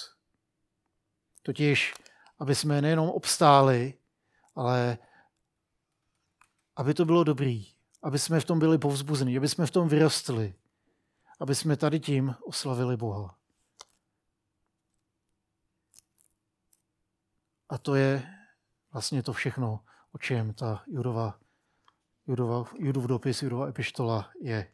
Totiž 1.41 1.93
aby 2.39 2.55
jsme 2.55 2.81
nejenom 2.81 3.09
obstáli, 3.09 3.93
ale 4.55 4.97
aby 6.75 6.93
to 6.93 7.05
bylo 7.05 7.23
dobrý, 7.23 7.78
aby 8.03 8.19
jsme 8.19 8.39
v 8.39 8.45
tom 8.45 8.59
byli 8.59 8.77
povzbuzení, 8.77 9.37
aby 9.37 9.49
jsme 9.49 9.65
v 9.65 9.71
tom 9.71 9.87
vyrostli, 9.87 10.55
aby 11.39 11.55
jsme 11.55 11.77
tady 11.77 11.99
tím 11.99 12.35
oslavili 12.41 12.97
Boha. 12.97 13.35
A 17.69 17.77
to 17.77 17.95
je 17.95 18.23
vlastně 18.91 19.23
to 19.23 19.33
všechno, 19.33 19.79
o 20.11 20.17
čem 20.17 20.53
ta 20.53 20.83
Judova, 20.87 21.39
Judova, 22.27 22.63
Judův 22.77 23.05
dopis, 23.05 23.43
Judova 23.43 23.67
epištola 23.67 24.31
je. 24.41 24.71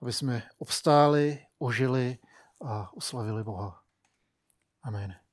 Aby 0.00 0.12
jsme 0.12 0.48
obstáli, 0.58 1.46
ožili 1.58 2.18
a 2.64 2.92
oslavili 2.92 3.44
Boha. 3.44 3.82
Amen. 4.82 5.23